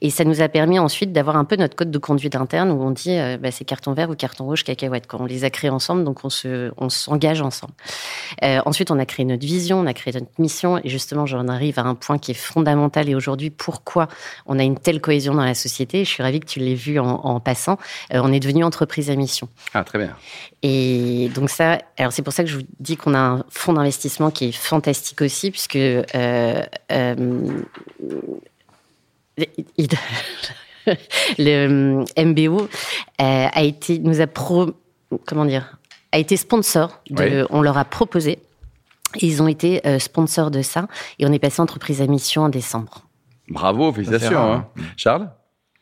et 0.00 0.08
ça 0.08 0.24
nous 0.24 0.40
a 0.40 0.48
permis 0.48 0.78
ensuite 0.78 1.12
d'avoir 1.12 1.36
un 1.36 1.44
peu 1.44 1.56
notre 1.56 1.76
code 1.76 1.90
de 1.90 1.98
conduite 1.98 2.34
interne 2.34 2.70
où 2.70 2.82
on 2.82 2.92
dit 2.92 3.18
euh, 3.18 3.36
bah, 3.36 3.50
c'est 3.50 3.64
carton 3.64 3.92
vert 3.92 4.08
ou 4.08 4.14
carton 4.14 4.44
rouge, 4.44 4.64
cacahuète. 4.64 5.06
Quand 5.06 5.20
on 5.20 5.26
les 5.26 5.44
a 5.44 5.50
créés 5.50 5.70
ensemble, 5.70 6.04
donc 6.04 6.24
on 6.24 6.30
se, 6.30 6.72
on 6.78 6.88
s'engage 6.88 7.42
ensemble. 7.42 7.74
Euh, 8.42 8.60
ensuite, 8.64 8.90
on 8.90 8.98
a 8.98 9.04
créé 9.04 9.26
notre 9.26 9.44
vision, 9.44 9.80
on 9.80 9.86
a 9.86 9.92
créé 9.92 10.14
notre 10.14 10.26
mission, 10.38 10.78
et 10.78 10.88
justement, 10.88 11.26
j'en 11.26 11.46
arrive 11.48 11.78
à 11.78 11.82
un 11.82 11.94
point 11.94 12.18
qui 12.18 12.30
est 12.30 12.34
fondamental. 12.34 13.08
Et 13.08 13.14
aujourd'hui, 13.14 13.50
pourquoi 13.50 14.08
on 14.46 14.58
a 14.58 14.62
une 14.62 14.78
telle 14.78 15.02
cohésion 15.02 15.34
dans 15.34 15.44
la 15.44 15.54
société? 15.54 16.04
Je 16.04 16.10
suis 16.10 16.22
ravie 16.22 16.37
que 16.40 16.46
tu 16.46 16.58
l'aies 16.60 16.74
vu 16.74 16.98
en, 16.98 17.40
passant, 17.40 17.78
euh, 18.12 18.20
on 18.22 18.32
est 18.32 18.40
devenu 18.40 18.64
entreprise 18.64 19.10
à 19.10 19.16
mission. 19.16 19.48
Ah, 19.74 19.84
très 19.84 19.98
bien. 19.98 20.16
Et 20.62 21.30
donc 21.34 21.50
ça, 21.50 21.78
alors 21.96 22.12
c'est 22.12 22.22
pour 22.22 22.32
ça 22.32 22.44
que 22.44 22.50
je 22.50 22.56
vous 22.56 22.64
dis 22.80 22.96
qu'on 22.96 23.14
a 23.14 23.18
un 23.18 23.44
fonds 23.48 23.72
d'investissement 23.72 24.30
qui 24.30 24.46
est 24.46 24.52
fantastique 24.52 25.20
aussi, 25.22 25.50
puisque 25.50 25.76
euh, 25.76 26.02
euh, 26.14 27.62
le 31.38 32.04
MBO 32.16 32.68
a 33.18 33.62
été, 33.62 33.98
nous 33.98 34.20
a 34.20 34.26
pro, 34.26 34.70
comment 35.26 35.44
dire, 35.44 35.78
a 36.12 36.18
été 36.18 36.36
sponsor. 36.36 37.00
De, 37.10 37.46
On 37.50 37.62
leur 37.62 37.78
a 37.78 37.84
proposé. 37.84 38.38
ils 39.20 39.42
ont 39.42 39.48
été 39.48 39.80
sponsors 39.98 40.50
de 40.50 40.62
ça. 40.62 40.88
Et 41.18 41.26
on 41.26 41.32
est 41.32 41.38
passé 41.38 41.60
entreprise 41.60 42.02
à 42.02 42.06
mission 42.06 42.42
en 42.42 42.48
décembre. 42.48 43.08
Bravo, 43.48 43.92
félicitations. 43.92 44.52
Hein. 44.52 44.66
Charles? 44.96 45.30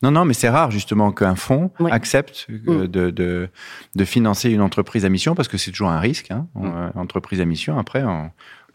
Non, 0.02 0.10
non, 0.10 0.24
mais 0.24 0.34
c'est 0.34 0.48
rare 0.48 0.70
justement 0.70 1.10
qu'un 1.10 1.36
fonds 1.36 1.70
accepte 1.90 2.46
euh, 2.50 2.84
mm. 2.84 2.86
de, 2.86 3.10
de, 3.10 3.48
de, 3.94 4.04
financer 4.04 4.50
une 4.50 4.60
entreprise 4.60 5.04
à 5.06 5.08
mission 5.08 5.34
parce 5.34 5.48
que 5.48 5.56
c'est 5.56 5.70
toujours 5.70 5.88
un 5.88 6.00
risque. 6.00 6.30
Hein, 6.30 6.46
mm. 6.54 6.64
Euh, 6.64 6.88
entreprise 6.96 7.40
à 7.40 7.46
mission, 7.46 7.78
après, 7.78 8.04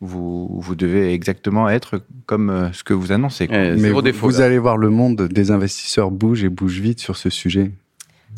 vous, 0.01 0.49
vous 0.59 0.75
devez 0.75 1.13
exactement 1.13 1.69
être 1.69 2.01
comme 2.25 2.49
euh, 2.49 2.73
ce 2.73 2.83
que 2.83 2.93
vous 2.93 3.11
annoncez. 3.11 3.47
Eh, 3.51 3.75
mais 3.75 3.91
vous, 3.91 4.01
défaut, 4.01 4.27
vous 4.27 4.41
allez 4.41 4.57
voir 4.57 4.77
le 4.77 4.89
monde 4.89 5.27
des 5.27 5.51
investisseurs 5.51 6.09
bouge 6.09 6.43
et 6.43 6.49
bouge 6.49 6.79
vite 6.79 6.99
sur 6.99 7.15
ce 7.15 7.29
sujet. 7.29 7.71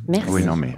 Merci. 0.08 0.30
Oui, 0.30 0.44
non, 0.44 0.58
mais. 0.58 0.76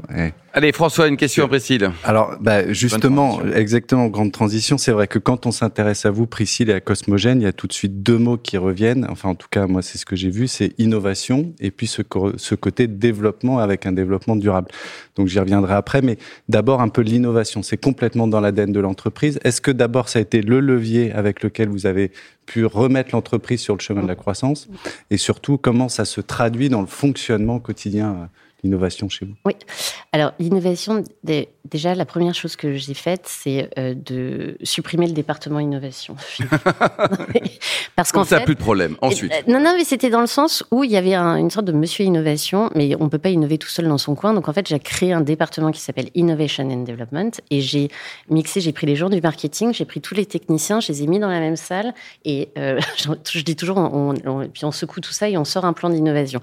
Allez, 0.54 0.72
François, 0.72 1.08
une 1.08 1.18
question 1.18 1.46
à 1.46 1.48
Priscille. 1.48 1.92
Alors, 2.04 2.36
bah, 2.40 2.72
justement, 2.72 3.42
exactement, 3.44 4.08
grande 4.08 4.32
transition. 4.32 4.78
C'est 4.78 4.92
vrai 4.92 5.08
que 5.08 5.18
quand 5.18 5.48
on 5.48 5.52
s'intéresse 5.52 6.06
à 6.06 6.12
vous, 6.12 6.28
Priscille, 6.28 6.70
et 6.70 6.74
à 6.74 6.80
Cosmogène, 6.80 7.42
il 7.42 7.44
y 7.44 7.48
a 7.48 7.52
tout 7.52 7.66
de 7.66 7.74
suite 7.74 8.04
deux 8.04 8.20
mots 8.20 8.38
qui 8.38 8.58
reviennent. 8.58 9.06
Enfin, 9.10 9.30
en 9.30 9.36
tout 9.36 9.48
cas, 9.50 9.66
moi, 9.66 9.82
c'est 9.82 9.98
ce 9.98 10.06
que 10.06 10.16
j'ai 10.16 10.30
vu, 10.30 10.48
c'est 10.48 10.74
innovation 10.78 11.54
et 11.60 11.72
puis 11.72 11.88
ce, 11.88 12.04
ce 12.38 12.56
côté 12.56 12.88
développement 12.88 13.58
avec 13.58 13.88
un 13.88 13.92
développement 13.92 14.36
durable. 14.36 14.70
Donc, 15.16 15.28
j'y 15.28 15.40
reviendrai 15.40 15.74
après, 15.74 16.02
mais 16.02 16.18
d'abord 16.48 16.82
un 16.82 16.90
peu 16.90 17.02
l'innovation. 17.02 17.64
C'est 17.64 17.78
complètement 17.78 18.28
dans 18.28 18.40
l'ADN 18.40 18.72
de 18.72 18.80
l'entreprise. 18.80 19.40
Est-ce 19.44 19.60
que 19.60 19.72
d'abord, 19.72 20.08
ça 20.08 20.20
a 20.20 20.22
été 20.22 20.42
le 20.42 20.60
levier 20.60 21.12
avec 21.12 21.42
lequel 21.42 21.70
vous 21.70 21.88
avez 21.88 22.12
pu 22.46 22.66
remettre 22.66 23.10
l'entreprise 23.14 23.60
sur 23.60 23.76
le 23.76 23.82
chemin 23.82 24.04
de 24.04 24.08
la 24.08 24.16
croissance? 24.16 24.70
Et 25.10 25.18
surtout 25.18 25.58
comment 25.58 25.90
ça 25.90 26.06
se 26.06 26.22
traduit 26.22 26.70
dans 26.70 26.82
le 26.82 26.88
fonctionnement 26.88 27.60
quotidien 27.60 28.30
l'innovation 28.66 29.10
chez 29.10 29.26
vous? 29.26 29.36
Oui. 29.46 29.54
Alors, 30.12 30.34
l'innovation, 30.40 31.04
déjà, 31.66 31.96
la 31.96 32.06
première 32.06 32.34
chose 32.34 32.56
que 32.56 32.74
j'ai 32.74 32.94
faite, 32.94 33.24
c'est 33.26 33.70
euh, 33.78 33.94
de 33.94 34.58
supprimer 34.64 35.08
le 35.08 35.14
département 35.14 35.60
innovation. 35.60 36.16
Parce 37.96 38.12
qu'en 38.12 38.26
fait. 38.26 38.36
Ça 38.36 38.42
plus 38.42 38.56
de 38.56 38.60
problème. 38.60 38.96
Ensuite. 39.02 39.32
Euh, 39.32 39.52
non, 39.52 39.60
non, 39.60 39.76
mais 39.78 39.84
c'était 39.84 40.10
dans 40.10 40.22
le 40.22 40.28
sens 40.28 40.64
où 40.72 40.84
il 40.84 40.92
y 40.92 40.98
avait 40.98 41.16
une 41.16 41.50
sorte 41.50 41.66
de 41.66 41.72
monsieur 41.72 42.06
innovation, 42.06 42.70
mais 42.76 42.96
on 43.00 43.06
ne 43.06 43.10
peut 43.10 43.20
pas 43.20 43.30
innover 43.30 43.58
tout 43.58 43.70
seul 43.70 43.88
dans 43.88 43.98
son 43.98 44.16
coin. 44.16 44.34
Donc, 44.34 44.50
en 44.50 44.54
fait, 44.54 44.68
j'ai 44.68 44.80
créé 44.80 45.14
un 45.14 45.22
département 45.22 45.72
qui 45.72 45.82
s'appelle 45.82 46.10
Innovation 46.16 46.70
and 46.70 46.84
Development 46.84 47.32
et 47.52 47.62
j'ai 47.62 47.90
mixé, 48.30 48.62
j'ai 48.62 48.74
pris 48.74 48.88
les 48.88 48.96
gens 48.96 49.10
du 49.10 49.22
marketing, 49.22 49.74
j'ai 49.74 49.86
pris 49.86 50.02
tous 50.02 50.16
les 50.16 50.26
techniciens, 50.26 50.80
je 50.80 50.92
les 50.92 51.04
ai 51.04 51.08
mis 51.08 51.20
dans 51.20 51.30
la 51.30 51.40
même 51.40 51.56
salle 51.56 51.94
et 52.24 52.50
euh, 52.58 52.80
je 53.32 53.42
dis 53.42 53.56
toujours, 53.56 53.78
on, 53.78 54.14
puis 54.52 54.66
on 54.66 54.72
secoue 54.72 55.02
tout 55.02 55.14
ça 55.14 55.30
et 55.30 55.38
on 55.38 55.46
sort 55.46 55.66
un 55.66 55.74
plan 55.74 55.90
d'innovation. 55.90 56.42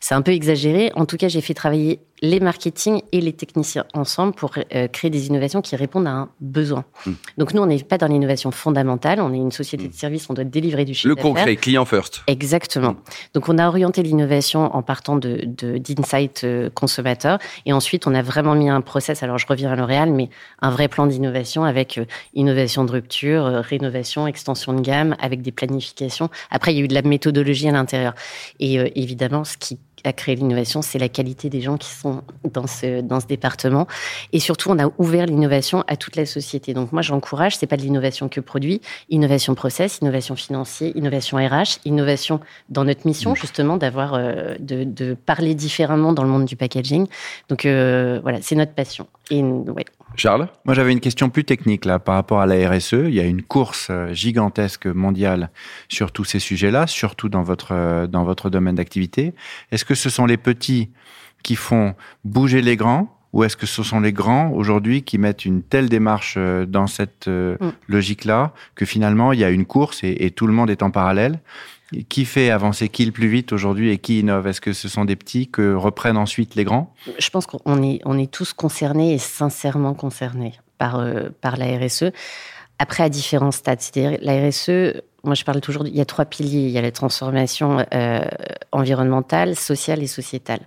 C'est 0.00 0.14
un 0.14 0.22
peu 0.22 0.32
exagéré. 0.32 0.92
En 0.94 1.06
tout 1.06 1.16
cas, 1.16 1.28
j'ai 1.28 1.40
fait 1.40 1.54
travailler 1.64 2.00
les 2.20 2.40
marketing 2.40 3.00
et 3.12 3.20
les 3.22 3.32
techniciens 3.32 3.86
ensemble 3.94 4.34
pour 4.34 4.52
euh, 4.56 4.86
créer 4.88 5.10
des 5.10 5.28
innovations 5.28 5.62
qui 5.62 5.76
répondent 5.76 6.06
à 6.06 6.10
un 6.10 6.28
besoin. 6.40 6.84
Hmm. 7.06 7.12
Donc 7.38 7.54
nous, 7.54 7.62
on 7.62 7.66
n'est 7.66 7.82
pas 7.82 7.96
dans 7.96 8.06
l'innovation 8.06 8.50
fondamentale, 8.50 9.18
on 9.20 9.32
est 9.32 9.38
une 9.38 9.50
société 9.50 9.84
de 9.84 9.88
hmm. 9.88 9.96
services, 9.96 10.26
on 10.28 10.34
doit 10.34 10.44
délivrer 10.44 10.84
du 10.84 10.92
chiffre 10.92 11.08
Le 11.08 11.16
concret, 11.16 11.56
client 11.56 11.86
first. 11.86 12.22
Exactement. 12.26 12.92
Hmm. 12.92 13.00
Donc 13.32 13.48
on 13.48 13.56
a 13.56 13.66
orienté 13.66 14.02
l'innovation 14.02 14.74
en 14.76 14.82
partant 14.82 15.16
de 15.16 15.44
d'insight 15.44 16.44
euh, 16.44 16.68
consommateur 16.68 17.38
et 17.64 17.72
ensuite 17.72 18.06
on 18.06 18.14
a 18.14 18.20
vraiment 18.20 18.54
mis 18.54 18.68
un 18.68 18.82
process, 18.82 19.22
alors 19.22 19.38
je 19.38 19.46
reviens 19.46 19.72
à 19.72 19.76
L'Oréal, 19.76 20.12
mais 20.12 20.28
un 20.60 20.70
vrai 20.70 20.88
plan 20.88 21.06
d'innovation 21.06 21.64
avec 21.64 21.96
euh, 21.96 22.04
innovation 22.34 22.84
de 22.84 22.92
rupture, 22.92 23.44
rénovation, 23.44 24.26
extension 24.26 24.74
de 24.74 24.82
gamme, 24.82 25.16
avec 25.18 25.40
des 25.40 25.52
planifications. 25.52 26.28
Après, 26.50 26.74
il 26.74 26.78
y 26.78 26.82
a 26.82 26.84
eu 26.84 26.88
de 26.88 26.94
la 26.94 27.02
méthodologie 27.02 27.68
à 27.68 27.72
l'intérieur. 27.72 28.14
Et 28.60 28.74
évidemment, 29.00 29.44
ce 29.44 29.56
qui 29.56 29.78
à 30.04 30.12
créer 30.12 30.36
l'innovation, 30.36 30.82
c'est 30.82 30.98
la 30.98 31.08
qualité 31.08 31.50
des 31.50 31.60
gens 31.60 31.76
qui 31.76 31.90
sont 31.90 32.22
dans 32.52 32.66
ce, 32.66 33.00
dans 33.00 33.20
ce 33.20 33.26
département. 33.26 33.86
Et 34.32 34.40
surtout, 34.40 34.70
on 34.70 34.78
a 34.78 34.90
ouvert 34.98 35.26
l'innovation 35.26 35.84
à 35.86 35.96
toute 35.96 36.16
la 36.16 36.26
société. 36.26 36.74
Donc 36.74 36.92
moi, 36.92 37.02
j'encourage, 37.02 37.56
c'est 37.56 37.66
pas 37.66 37.76
de 37.76 37.82
l'innovation 37.82 38.28
que 38.28 38.40
produit, 38.40 38.80
innovation 39.08 39.54
process, 39.54 39.98
innovation 40.00 40.36
financière, 40.36 40.92
innovation 40.94 41.38
RH, 41.38 41.80
innovation 41.84 42.40
dans 42.68 42.84
notre 42.84 43.06
mission, 43.06 43.32
mmh. 43.32 43.36
justement, 43.36 43.76
d'avoir, 43.76 44.14
euh, 44.14 44.54
de, 44.58 44.84
de, 44.84 45.14
parler 45.14 45.54
différemment 45.54 46.12
dans 46.12 46.22
le 46.22 46.28
monde 46.28 46.44
du 46.44 46.56
packaging. 46.56 47.06
Donc 47.48 47.64
euh, 47.64 48.20
voilà, 48.22 48.38
c'est 48.42 48.54
notre 48.54 48.72
passion. 48.72 49.06
Et 49.30 49.42
ouais. 49.42 49.84
Charles? 50.16 50.48
Moi, 50.64 50.74
j'avais 50.74 50.92
une 50.92 51.00
question 51.00 51.28
plus 51.28 51.44
technique 51.44 51.84
là 51.84 51.98
par 51.98 52.14
rapport 52.14 52.40
à 52.40 52.46
la 52.46 52.70
RSE. 52.70 52.92
Il 52.92 53.14
y 53.14 53.20
a 53.20 53.24
une 53.24 53.42
course 53.42 53.88
euh, 53.90 54.12
gigantesque 54.12 54.86
mondiale 54.86 55.50
sur 55.88 56.12
tous 56.12 56.24
ces 56.24 56.38
sujets-là, 56.38 56.86
surtout 56.86 57.28
dans 57.28 57.42
votre 57.42 57.72
euh, 57.72 58.06
dans 58.06 58.24
votre 58.24 58.50
domaine 58.50 58.76
d'activité. 58.76 59.34
Est-ce 59.72 59.84
que 59.84 59.94
ce 59.94 60.10
sont 60.10 60.26
les 60.26 60.36
petits 60.36 60.90
qui 61.42 61.56
font 61.56 61.94
bouger 62.24 62.62
les 62.62 62.76
grands 62.76 63.18
ou 63.34 63.44
est-ce 63.44 63.56
que 63.56 63.66
ce 63.66 63.82
sont 63.82 64.00
les 64.00 64.12
grands 64.12 64.50
aujourd'hui 64.52 65.02
qui 65.02 65.18
mettent 65.18 65.44
une 65.44 65.62
telle 65.62 65.90
démarche 65.90 66.36
euh, 66.38 66.64
dans 66.64 66.86
cette 66.86 67.26
mm. 67.26 67.56
logique-là 67.88 68.54
que 68.74 68.86
finalement 68.86 69.32
il 69.32 69.40
y 69.40 69.44
a 69.44 69.50
une 69.50 69.66
course 69.66 70.02
et, 70.04 70.24
et 70.24 70.30
tout 70.30 70.46
le 70.46 70.54
monde 70.54 70.70
est 70.70 70.82
en 70.82 70.90
parallèle? 70.90 71.40
Qui 72.08 72.24
fait 72.24 72.50
avancer 72.50 72.88
qui 72.88 73.04
le 73.04 73.12
plus 73.12 73.28
vite 73.28 73.52
aujourd'hui 73.52 73.90
et 73.90 73.98
qui 73.98 74.20
innove? 74.20 74.46
Est-ce 74.46 74.60
que 74.60 74.72
ce 74.72 74.88
sont 74.88 75.04
des 75.04 75.16
petits 75.16 75.48
que 75.48 75.74
reprennent 75.74 76.16
ensuite 76.16 76.54
les 76.54 76.64
grands? 76.64 76.92
Je 77.18 77.28
pense 77.30 77.46
qu'on 77.46 77.82
est, 77.82 78.00
on 78.04 78.18
est 78.18 78.30
tous 78.30 78.52
concernés 78.52 79.12
et 79.12 79.18
sincèrement 79.18 79.94
concernés 79.94 80.54
par, 80.78 80.98
euh, 80.98 81.28
par 81.40 81.56
la 81.56 81.66
RSE. 81.78 82.06
Après, 82.78 83.04
à 83.04 83.08
différents 83.08 83.52
stades. 83.52 83.80
C'est-à-dire, 83.80 84.18
la 84.22 84.48
RSE, 84.48 85.02
moi 85.24 85.34
je 85.34 85.44
parle 85.44 85.60
toujours, 85.60 85.86
il 85.86 85.96
y 85.96 86.00
a 86.00 86.04
trois 86.04 86.24
piliers. 86.24 86.66
Il 86.66 86.70
y 86.70 86.78
a 86.78 86.82
la 86.82 86.92
transformation 86.92 87.84
euh, 87.94 88.24
environnementale, 88.72 89.56
sociale 89.56 90.02
et 90.02 90.06
sociétale. 90.06 90.60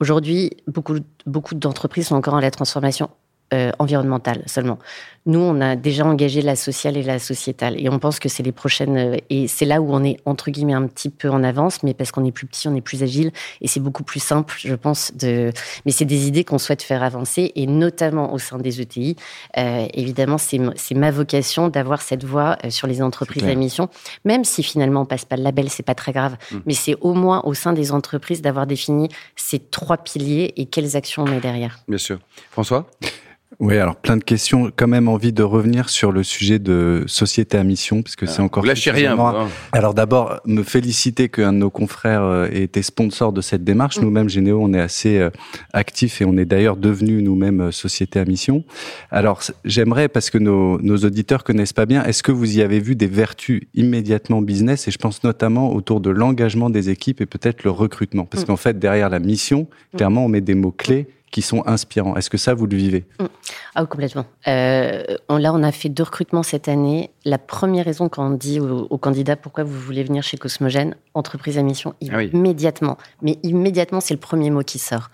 Aujourd'hui, 0.00 0.50
beaucoup, 0.66 0.98
beaucoup 1.26 1.54
d'entreprises 1.54 2.08
sont 2.08 2.16
encore 2.16 2.34
en 2.34 2.40
la 2.40 2.50
transformation 2.50 3.10
euh, 3.54 3.70
environnementale 3.78 4.42
seulement. 4.46 4.78
Nous, 5.24 5.38
on 5.38 5.60
a 5.60 5.74
déjà 5.76 6.04
engagé 6.04 6.40
la 6.40 6.56
sociale 6.56 6.96
et 6.96 7.02
la 7.02 7.18
sociétale, 7.20 7.80
et 7.80 7.88
on 7.88 8.00
pense 8.00 8.18
que 8.18 8.28
c'est 8.28 8.42
les 8.42 8.50
prochaines. 8.52 8.96
Euh, 8.96 9.16
et 9.30 9.46
c'est 9.46 9.64
là 9.64 9.80
où 9.80 9.92
on 9.92 10.02
est 10.02 10.18
entre 10.24 10.50
guillemets 10.50 10.72
un 10.72 10.86
petit 10.86 11.10
peu 11.10 11.30
en 11.30 11.44
avance, 11.44 11.84
mais 11.84 11.94
parce 11.94 12.10
qu'on 12.10 12.24
est 12.24 12.32
plus 12.32 12.46
petit, 12.46 12.66
on 12.66 12.74
est 12.74 12.80
plus 12.80 13.04
agile, 13.04 13.30
et 13.60 13.68
c'est 13.68 13.78
beaucoup 13.78 14.02
plus 14.02 14.18
simple, 14.18 14.56
je 14.58 14.74
pense. 14.74 15.12
De. 15.14 15.52
Mais 15.84 15.92
c'est 15.92 16.04
des 16.04 16.26
idées 16.26 16.42
qu'on 16.42 16.58
souhaite 16.58 16.82
faire 16.82 17.04
avancer, 17.04 17.52
et 17.54 17.68
notamment 17.68 18.32
au 18.32 18.38
sein 18.38 18.58
des 18.58 18.80
ETI. 18.80 19.14
Euh, 19.58 19.86
évidemment, 19.94 20.38
c'est 20.38 20.94
ma 20.94 21.10
vocation 21.12 21.68
d'avoir 21.68 22.02
cette 22.02 22.24
voix 22.24 22.56
sur 22.68 22.88
les 22.88 23.00
entreprises 23.00 23.44
à 23.44 23.54
mission, 23.54 23.88
même 24.24 24.44
si 24.44 24.64
finalement 24.64 25.02
on 25.02 25.06
passe 25.06 25.24
pas 25.24 25.36
le 25.36 25.44
label, 25.44 25.70
c'est 25.70 25.84
pas 25.84 25.94
très 25.94 26.12
grave. 26.12 26.36
Mmh. 26.50 26.56
Mais 26.66 26.74
c'est 26.74 26.96
au 27.00 27.14
moins 27.14 27.42
au 27.44 27.54
sein 27.54 27.72
des 27.72 27.92
entreprises 27.92 28.42
d'avoir 28.42 28.66
défini 28.66 29.08
ces 29.36 29.60
trois 29.60 29.98
piliers 29.98 30.52
et 30.56 30.66
quelles 30.66 30.96
actions 30.96 31.22
on 31.22 31.28
met 31.28 31.40
derrière. 31.40 31.78
Bien 31.86 31.98
sûr, 31.98 32.18
François? 32.50 32.90
Oui, 33.58 33.78
alors 33.78 33.96
plein 33.96 34.18
de 34.18 34.24
questions. 34.24 34.70
Quand 34.74 34.86
même 34.86 35.08
envie 35.08 35.32
de 35.32 35.42
revenir 35.42 35.88
sur 35.88 36.12
le 36.12 36.22
sujet 36.22 36.58
de 36.58 37.04
société 37.06 37.56
à 37.56 37.64
mission, 37.64 38.02
parce 38.02 38.14
que 38.14 38.26
c'est 38.26 38.42
ah, 38.42 38.44
encore. 38.44 38.62
Vous 38.62 38.68
lâchez 38.68 38.90
rien. 38.90 39.18
Hein. 39.18 39.48
Alors 39.72 39.94
d'abord, 39.94 40.40
me 40.44 40.62
féliciter 40.62 41.30
qu'un 41.30 41.54
de 41.54 41.58
nos 41.58 41.70
confrères 41.70 42.22
euh, 42.22 42.48
ait 42.48 42.62
été 42.62 42.82
sponsor 42.82 43.32
de 43.32 43.40
cette 43.40 43.64
démarche. 43.64 43.98
Mm. 43.98 44.02
Nous-mêmes, 44.02 44.28
Généo, 44.28 44.60
on 44.60 44.74
est 44.74 44.80
assez 44.80 45.18
euh, 45.18 45.30
actifs 45.72 46.20
et 46.20 46.26
on 46.26 46.36
est 46.36 46.44
d'ailleurs 46.44 46.76
devenu 46.76 47.22
nous-mêmes 47.22 47.62
euh, 47.62 47.70
société 47.70 48.18
à 48.18 48.26
mission. 48.26 48.64
Alors 49.10 49.40
j'aimerais, 49.64 50.08
parce 50.08 50.28
que 50.28 50.38
nos, 50.38 50.78
nos 50.82 50.98
auditeurs 50.98 51.42
connaissent 51.42 51.72
pas 51.72 51.86
bien, 51.86 52.04
est-ce 52.04 52.22
que 52.22 52.32
vous 52.32 52.58
y 52.58 52.62
avez 52.62 52.80
vu 52.80 52.94
des 52.94 53.06
vertus 53.06 53.62
immédiatement 53.74 54.42
business? 54.42 54.86
Et 54.86 54.90
je 54.90 54.98
pense 54.98 55.24
notamment 55.24 55.72
autour 55.72 56.00
de 56.00 56.10
l'engagement 56.10 56.68
des 56.68 56.90
équipes 56.90 57.22
et 57.22 57.26
peut-être 57.26 57.64
le 57.64 57.70
recrutement, 57.70 58.26
parce 58.26 58.42
mm. 58.42 58.46
qu'en 58.46 58.56
fait, 58.56 58.78
derrière 58.78 59.08
la 59.08 59.18
mission, 59.18 59.66
mm. 59.94 59.96
clairement, 59.96 60.26
on 60.26 60.28
met 60.28 60.42
des 60.42 60.54
mots 60.54 60.72
clés 60.76 61.06
qui 61.30 61.42
sont 61.42 61.66
inspirants. 61.66 62.16
Est-ce 62.16 62.30
que 62.30 62.38
ça, 62.38 62.54
vous 62.54 62.66
le 62.66 62.76
vivez? 62.76 63.04
Mm. 63.20 63.24
Ah, 63.74 63.86
complètement. 63.86 64.24
Euh, 64.48 65.02
là, 65.28 65.52
on 65.52 65.62
a 65.62 65.72
fait 65.72 65.88
deux 65.88 66.04
recrutements 66.04 66.42
cette 66.42 66.68
année. 66.68 67.10
La 67.24 67.38
première 67.38 67.84
raison, 67.84 68.08
quand 68.08 68.26
on 68.26 68.30
dit 68.30 68.60
aux, 68.60 68.98
candidats 68.98 69.36
pourquoi 69.36 69.64
vous 69.64 69.78
voulez 69.78 70.02
venir 70.02 70.22
chez 70.22 70.36
Cosmogène, 70.36 70.96
entreprise 71.14 71.58
à 71.58 71.62
mission, 71.62 71.94
ah 72.10 72.22
immédiatement. 72.22 72.96
Mais 73.22 73.38
immédiatement, 73.42 74.00
c'est 74.00 74.14
le 74.14 74.20
premier 74.20 74.50
mot 74.50 74.62
qui 74.62 74.78
sort. 74.78 75.10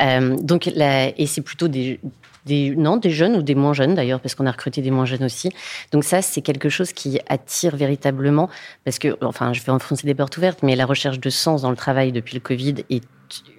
Euh, 0.00 0.36
donc, 0.36 0.66
et 0.66 1.26
c'est 1.26 1.42
plutôt 1.42 1.68
des, 1.68 2.00
des, 2.46 2.74
non, 2.76 2.96
des 2.96 3.10
jeunes 3.10 3.36
ou 3.36 3.42
des 3.42 3.54
moins 3.54 3.72
jeunes 3.72 3.94
d'ailleurs, 3.94 4.20
parce 4.20 4.34
qu'on 4.34 4.46
a 4.46 4.50
recruté 4.50 4.82
des 4.82 4.90
moins 4.90 5.04
jeunes 5.04 5.24
aussi. 5.24 5.50
Donc 5.92 6.04
ça, 6.04 6.22
c'est 6.22 6.42
quelque 6.42 6.68
chose 6.68 6.92
qui 6.92 7.20
attire 7.28 7.76
véritablement, 7.76 8.48
parce 8.84 8.98
que, 8.98 9.16
enfin, 9.22 9.52
je 9.52 9.62
vais 9.62 9.72
enfoncer 9.72 10.06
des 10.06 10.14
portes 10.14 10.36
ouvertes, 10.36 10.62
mais 10.62 10.76
la 10.76 10.86
recherche 10.86 11.20
de 11.20 11.30
sens 11.30 11.62
dans 11.62 11.70
le 11.70 11.76
travail 11.76 12.12
depuis 12.12 12.34
le 12.34 12.40
Covid 12.40 12.74
est 12.90 13.04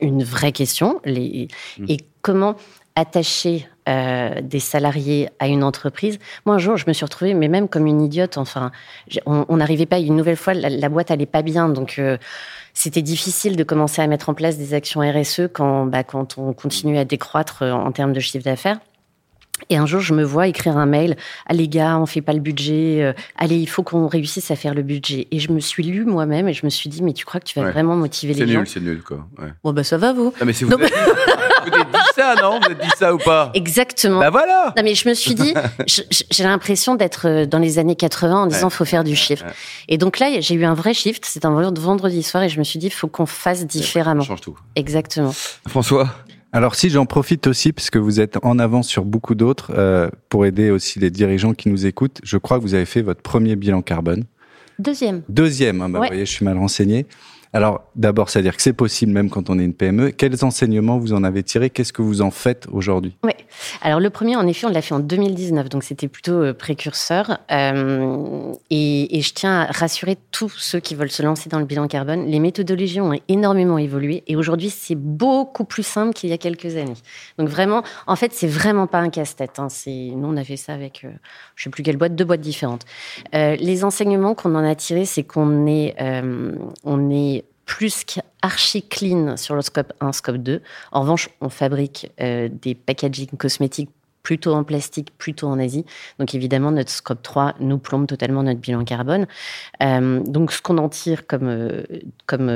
une 0.01 0.23
vraie 0.23 0.51
question. 0.51 0.99
Les, 1.05 1.47
mmh. 1.79 1.85
Et 1.89 1.97
comment 2.21 2.55
attacher 2.95 3.67
euh, 3.89 4.39
des 4.41 4.59
salariés 4.59 5.29
à 5.39 5.47
une 5.47 5.63
entreprise. 5.63 6.19
Moi, 6.45 6.55
un 6.55 6.59
jour, 6.59 6.77
je 6.77 6.85
me 6.87 6.93
suis 6.93 7.03
retrouvée, 7.03 7.33
mais 7.33 7.47
même 7.47 7.67
comme 7.67 7.85
une 7.85 8.01
idiote. 8.01 8.37
Enfin, 8.37 8.71
on 9.25 9.57
n'arrivait 9.57 9.85
pas. 9.85 9.99
Une 9.99 10.15
nouvelle 10.15 10.37
fois, 10.37 10.53
la, 10.53 10.89
boîte 10.89 11.11
allait 11.11 11.25
pas 11.25 11.41
bien, 11.41 11.67
donc 11.69 11.95
euh, 11.99 12.17
c'était 12.73 13.01
difficile 13.01 13.57
de 13.57 13.63
commencer 13.63 14.01
à 14.01 14.07
mettre 14.07 14.29
en 14.29 14.33
place 14.33 14.57
des 14.57 14.73
actions 14.73 15.01
RSE 15.01 15.49
quand, 15.51 15.85
bah, 15.85 16.03
quand 16.03 16.37
on 16.37 16.53
continue 16.53 16.97
à 16.97 17.05
décroître 17.05 17.63
euh, 17.63 17.71
en 17.71 17.91
termes 17.91 18.13
de 18.13 18.19
chiffre 18.19 18.45
d'affaires. 18.45 18.79
Et 19.69 19.77
un 19.77 19.85
jour, 19.85 20.01
je 20.01 20.13
me 20.13 20.23
vois 20.23 20.47
écrire 20.47 20.77
un 20.77 20.85
mail 20.85 21.15
Ah 21.47 21.53
les 21.53 21.67
gars, 21.67 21.97
on 21.97 22.05
fait 22.05 22.21
pas 22.21 22.33
le 22.33 22.39
budget. 22.39 23.03
Euh, 23.03 23.13
allez, 23.37 23.57
il 23.57 23.69
faut 23.69 23.83
qu'on 23.83 24.07
réussisse 24.07 24.49
à 24.51 24.55
faire 24.55 24.73
le 24.73 24.81
budget. 24.81 25.27
Et 25.31 25.39
je 25.39 25.51
me 25.51 25.59
suis 25.59 25.83
lu 25.83 26.05
moi-même 26.05 26.47
et 26.47 26.53
je 26.53 26.65
me 26.65 26.69
suis 26.69 26.89
dit 26.89 27.03
Mais 27.03 27.13
tu 27.13 27.25
crois 27.25 27.39
que 27.39 27.45
tu 27.45 27.59
vas 27.59 27.69
vraiment 27.69 27.95
motiver 27.95 28.33
les 28.33 28.39
gens 28.39 28.47
C'est 28.47 28.57
nul, 28.57 28.67
c'est 28.67 28.79
nul, 28.79 29.03
quoi. 29.03 29.27
Bon, 29.63 29.73
bah 29.73 29.83
ça 29.83 29.97
va, 29.97 30.11
vous. 30.13 30.33
Non, 30.39 30.45
mais 30.45 30.53
si 30.53 30.63
vous, 30.63 30.73
avez... 30.73 30.87
dit 31.93 32.09
ça, 32.15 32.35
non 32.41 32.59
Vous 32.59 32.65
avez 32.65 32.75
dit 32.75 32.91
ça 32.97 33.13
ou 33.13 33.17
pas 33.17 33.51
Exactement. 33.53 34.19
Bah 34.19 34.29
voilà 34.29 34.73
Non, 34.75 34.83
mais 34.83 34.95
je 34.95 35.07
me 35.07 35.13
suis 35.13 35.35
dit 35.35 35.53
J'ai 35.87 36.43
l'impression 36.43 36.95
d'être 36.95 37.27
euh, 37.27 37.45
dans 37.45 37.59
les 37.59 37.79
années 37.79 37.95
80 37.95 38.43
en 38.43 38.47
disant 38.47 38.69
Faut 38.69 38.85
faire 38.85 39.03
du 39.03 39.15
chiffre. 39.15 39.45
Et 39.87 39.97
donc 39.97 40.19
là, 40.19 40.29
j'ai 40.39 40.55
eu 40.55 40.65
un 40.65 40.73
vrai 40.73 40.93
shift. 40.93 41.25
C'est 41.25 41.45
un 41.45 41.71
vendredi 41.71 42.23
soir 42.23 42.43
et 42.43 42.49
je 42.49 42.59
me 42.59 42.63
suis 42.63 42.79
dit 42.79 42.89
Faut 42.89 43.07
qu'on 43.07 43.25
fasse 43.25 43.65
différemment. 43.65 44.21
Ça 44.21 44.27
change 44.29 44.41
tout. 44.41 44.57
Exactement. 44.75 45.33
François 45.67 46.09
alors 46.55 46.75
si 46.75 46.91
j'en 46.91 47.07
profite 47.07 47.47
aussi, 47.47 47.73
puisque 47.73 47.97
vous 47.97 48.21
êtes 48.21 48.37
en 48.43 48.59
avance 48.59 48.87
sur 48.87 49.05
beaucoup 49.05 49.33
d'autres, 49.33 49.71
euh, 49.75 50.07
pour 50.29 50.45
aider 50.45 50.69
aussi 50.69 50.99
les 50.99 51.09
dirigeants 51.09 51.55
qui 51.55 51.67
nous 51.67 51.87
écoutent, 51.87 52.21
je 52.23 52.37
crois 52.37 52.59
que 52.59 52.61
vous 52.61 52.75
avez 52.75 52.85
fait 52.85 53.01
votre 53.01 53.23
premier 53.23 53.55
bilan 53.55 53.81
carbone. 53.81 54.25
Deuxième. 54.77 55.23
Deuxième, 55.29 55.81
hein, 55.81 55.89
bah, 55.89 55.99
vous 55.99 56.05
voyez, 56.05 56.27
je 56.27 56.31
suis 56.31 56.45
mal 56.45 56.59
renseigné. 56.59 57.07
Alors, 57.55 57.83
d'abord, 57.95 58.31
c'est-à-dire 58.31 58.55
que 58.55 58.63
c'est 58.63 58.73
possible 58.73 59.11
même 59.11 59.29
quand 59.29 59.51
on 59.51 59.59
est 59.59 59.63
une 59.63 59.75
PME. 59.75 60.09
Quels 60.09 60.43
enseignements 60.43 60.97
vous 60.97 61.13
en 61.13 61.23
avez 61.23 61.43
tirés? 61.43 61.69
Qu'est-ce 61.69 61.93
que 61.93 62.01
vous 62.01 62.21
en 62.21 62.31
faites 62.31 62.67
aujourd'hui? 62.71 63.15
Oui. 63.23 63.33
Alors, 63.83 63.99
le 63.99 64.09
premier, 64.09 64.35
en 64.35 64.47
effet, 64.47 64.65
on 64.65 64.71
l'a 64.71 64.81
fait 64.81 64.95
en 64.95 64.99
2019, 64.99 65.69
donc 65.69 65.83
c'était 65.83 66.07
plutôt 66.07 66.33
euh, 66.33 66.53
précurseur. 66.53 67.37
Euh, 67.51 68.53
et, 68.71 69.21
je 69.21 69.33
tiens 69.33 69.61
à 69.61 69.65
rassurer 69.71 70.17
tous 70.31 70.49
ceux 70.49 70.79
qui 70.79 70.95
veulent 70.95 71.11
se 71.11 71.21
lancer 71.21 71.47
dans 71.47 71.59
le 71.59 71.65
bilan 71.65 71.87
carbone. 71.87 72.25
Les 72.25 72.39
méthodologies 72.39 72.99
ont 72.99 73.13
énormément 73.27 73.77
évolué 73.77 74.23
et 74.25 74.35
aujourd'hui, 74.35 74.71
c'est 74.71 74.95
beaucoup 74.95 75.63
plus 75.63 75.83
simple 75.83 76.13
qu'il 76.13 76.31
y 76.31 76.33
a 76.33 76.39
quelques 76.39 76.75
années. 76.75 76.97
Donc, 77.37 77.49
vraiment, 77.49 77.83
en 78.07 78.15
fait, 78.15 78.33
c'est 78.33 78.47
vraiment 78.47 78.87
pas 78.87 78.99
un 78.99 79.09
casse-tête. 79.09 79.59
Hein. 79.59 79.67
Nous, 79.85 80.27
on 80.27 80.37
a 80.37 80.43
fait 80.43 80.57
ça 80.57 80.73
avec, 80.73 81.03
euh, 81.05 81.11
je 81.55 81.65
sais 81.65 81.69
plus 81.69 81.83
quelle 81.83 81.97
boîte, 81.97 82.15
deux 82.15 82.25
boîtes 82.25 82.41
différentes. 82.41 82.85
les 83.31 83.83
enseignements 83.83 84.33
qu'on 84.33 84.55
en 84.55 84.63
a 84.63 84.73
tirés, 84.73 85.05
c'est 85.05 85.23
qu'on 85.23 85.67
est, 85.67 85.95
on 86.83 87.11
est 87.11 87.42
plus 87.65 88.03
qu'archi 88.03 88.83
clean 88.83 89.37
sur 89.37 89.55
le 89.55 89.61
scope 89.61 89.93
1, 89.99 90.11
scope 90.13 90.37
2. 90.37 90.61
En 90.91 91.01
revanche, 91.01 91.29
on 91.41 91.49
fabrique 91.49 92.11
euh, 92.21 92.49
des 92.51 92.75
packaging 92.75 93.29
cosmétiques 93.37 93.89
plutôt 94.21 94.53
en 94.53 94.63
plastique, 94.63 95.11
plutôt 95.17 95.47
en 95.47 95.59
Asie. 95.59 95.85
Donc 96.17 96.33
évidemment, 96.33 96.71
notre 96.71 96.91
scope 96.91 97.21
3 97.21 97.55
nous 97.59 97.77
plombe 97.77 98.07
totalement 98.07 98.43
notre 98.43 98.59
bilan 98.59 98.85
carbone. 98.85 99.27
Euh, 99.81 100.21
donc 100.21 100.51
ce 100.53 100.61
qu'on 100.61 100.77
en 100.77 100.87
tire 100.87 101.27
comme, 101.27 101.47
euh, 101.47 101.83
comme 102.25 102.49